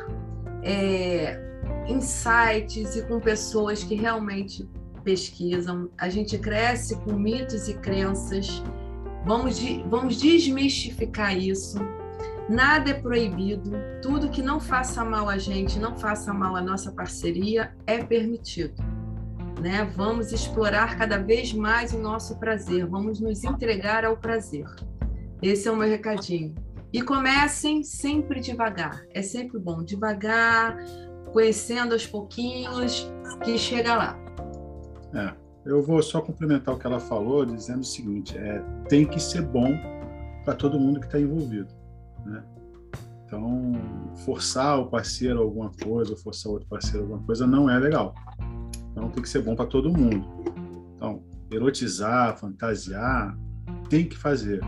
[0.62, 1.52] é,
[1.87, 4.68] insights e com pessoas que realmente
[5.03, 5.91] pesquisam.
[5.99, 8.62] A gente cresce com mitos e crenças.
[9.24, 11.78] Vamos, de, vamos desmistificar isso.
[12.49, 13.72] Nada é proibido.
[14.01, 18.83] Tudo que não faça mal a gente, não faça mal à nossa parceria, é permitido.
[19.61, 19.85] Né?
[19.97, 22.87] Vamos explorar cada vez mais o nosso prazer.
[22.87, 24.66] Vamos nos entregar ao prazer.
[25.41, 26.55] Esse é o meu recadinho.
[26.93, 29.03] E comecem sempre devagar.
[29.14, 29.83] É sempre bom.
[29.83, 30.76] Devagar,
[31.33, 33.11] conhecendo aos pouquinhos,
[33.45, 34.18] que chega lá.
[35.14, 39.20] É, eu vou só complementar o que ela falou, dizendo o seguinte: é, tem que
[39.20, 39.72] ser bom
[40.45, 41.72] para todo mundo que está envolvido.
[42.24, 42.43] Né?
[43.26, 43.72] Então,
[44.24, 48.14] forçar o parceiro alguma coisa, forçar outro parceiro alguma coisa, não é legal.
[48.91, 50.26] Então, tem que ser bom para todo mundo.
[50.97, 53.37] Então, erotizar, fantasiar,
[53.89, 54.61] tem que fazer.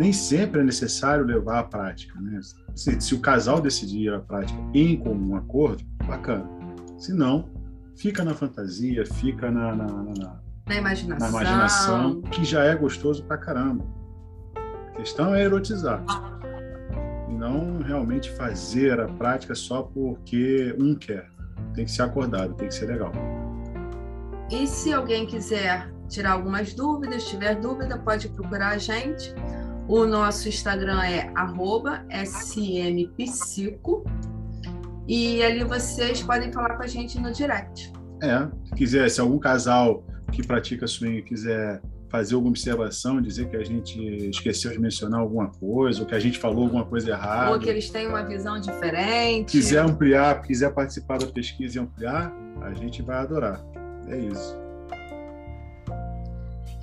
[0.00, 2.18] Nem sempre é necessário levar à prática.
[2.18, 2.40] Né?
[2.74, 6.48] Se, se o casal decidir ir à prática em comum acordo, bacana.
[6.96, 7.50] Se não,
[7.94, 11.18] fica na fantasia, fica na, na, na, na, imaginação.
[11.18, 13.84] na imaginação, que já é gostoso pra caramba.
[14.88, 16.02] A questão é erotizar.
[17.28, 21.28] E não realmente fazer a prática só porque um quer.
[21.74, 23.12] Tem que ser acordado, tem que ser legal.
[24.50, 29.34] E se alguém quiser tirar algumas dúvidas, tiver dúvida, pode procurar a gente.
[29.90, 31.32] O nosso Instagram é
[32.24, 34.04] smpsico
[35.08, 37.92] e ali vocês podem falar com a gente no direct.
[38.22, 43.56] É, se quiser, se algum casal que pratica swing quiser fazer alguma observação, dizer que
[43.56, 47.50] a gente esqueceu de mencionar alguma coisa, ou que a gente falou alguma coisa errada.
[47.50, 49.50] Ou que eles têm uma visão diferente.
[49.50, 52.32] Quiser ampliar, quiser participar da pesquisa e ampliar,
[52.62, 53.60] a gente vai adorar.
[54.06, 54.56] É isso.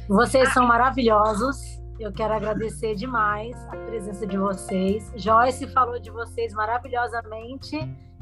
[0.09, 1.77] Vocês são maravilhosos.
[1.99, 5.11] Eu quero agradecer demais a presença de vocês.
[5.15, 7.75] Joyce falou de vocês maravilhosamente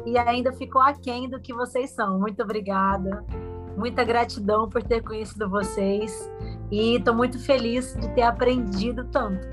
[0.06, 2.18] e ainda ficou aquém do que vocês são.
[2.18, 3.26] Muito obrigada.
[3.76, 6.31] Muita gratidão por ter conhecido vocês
[6.72, 9.45] e estou muito feliz de ter aprendido tanto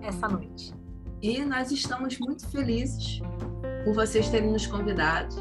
[0.00, 0.72] essa noite.
[1.20, 3.20] E nós estamos muito felizes
[3.84, 5.34] por vocês terem nos convidado.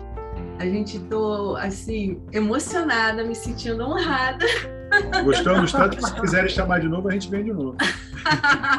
[0.58, 4.46] A gente tô assim emocionada, me sentindo honrada.
[5.24, 7.78] Gostamos tanto que se quiserem chamar de novo, a gente vem de novo.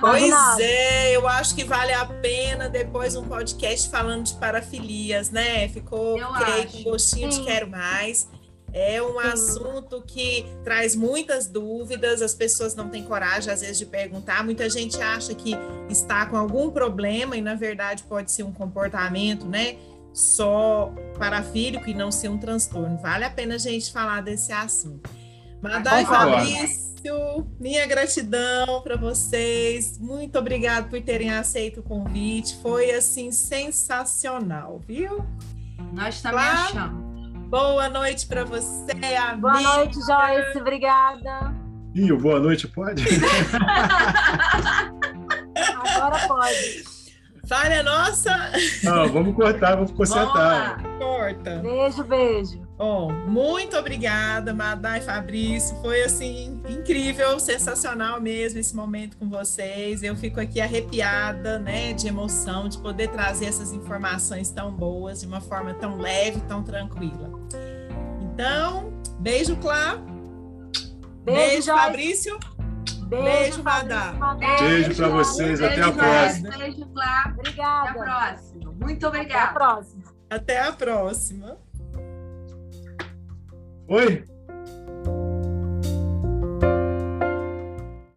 [0.01, 5.69] Pois é, eu acho que vale a pena depois um podcast falando de parafilias, né?
[5.69, 7.41] Ficou okay, com gostinho Sim.
[7.41, 8.27] de quero mais.
[8.73, 9.28] É um Sim.
[9.28, 14.43] assunto que traz muitas dúvidas, as pessoas não têm coragem, às vezes, de perguntar.
[14.45, 15.55] Muita gente acha que
[15.89, 19.77] está com algum problema e, na verdade, pode ser um comportamento, né?
[20.12, 22.99] Só parafílico e não ser um transtorno.
[22.99, 25.09] Vale a pena a gente falar desse assunto.
[25.65, 29.99] Madai Fabrício, minha gratidão para vocês.
[29.99, 32.55] Muito obrigado por terem aceito o convite.
[32.61, 35.24] Foi assim sensacional, viu?
[35.95, 36.59] Nós também claro.
[36.59, 37.28] achamos.
[37.49, 39.36] Boa noite para você, amiga.
[39.36, 40.59] Boa noite, Joyce.
[40.61, 41.55] Obrigada.
[41.95, 43.03] Ih, boa noite, pode?
[45.57, 46.85] Agora pode.
[47.49, 48.53] Falha nossa!
[48.82, 50.82] Não, vamos cortar, vamos consertar.
[50.99, 51.57] Corta.
[51.61, 52.64] Beijo, beijo.
[52.76, 55.76] Bom, muito obrigada, Madá e Fabrício.
[55.80, 60.02] Foi assim incrível, sensacional mesmo esse momento com vocês.
[60.02, 65.26] Eu fico aqui arrepiada, né, de emoção de poder trazer essas informações tão boas de
[65.26, 67.30] uma forma tão leve, tão tranquila.
[68.20, 69.96] Então, beijo, Clá.
[71.24, 72.38] Beijo, beijo Fabrício.
[73.06, 74.14] Beijo, beijo Madá.
[74.59, 76.59] Beijo para vocês, beijo, até a próxima.
[76.59, 77.34] Beijo, Clá.
[77.38, 77.90] Obrigada.
[77.90, 78.72] Até a próxima.
[78.72, 79.44] Muito obrigada.
[79.44, 80.05] Até a próxima.
[80.28, 81.64] Até a próxima.
[83.89, 84.24] Oi?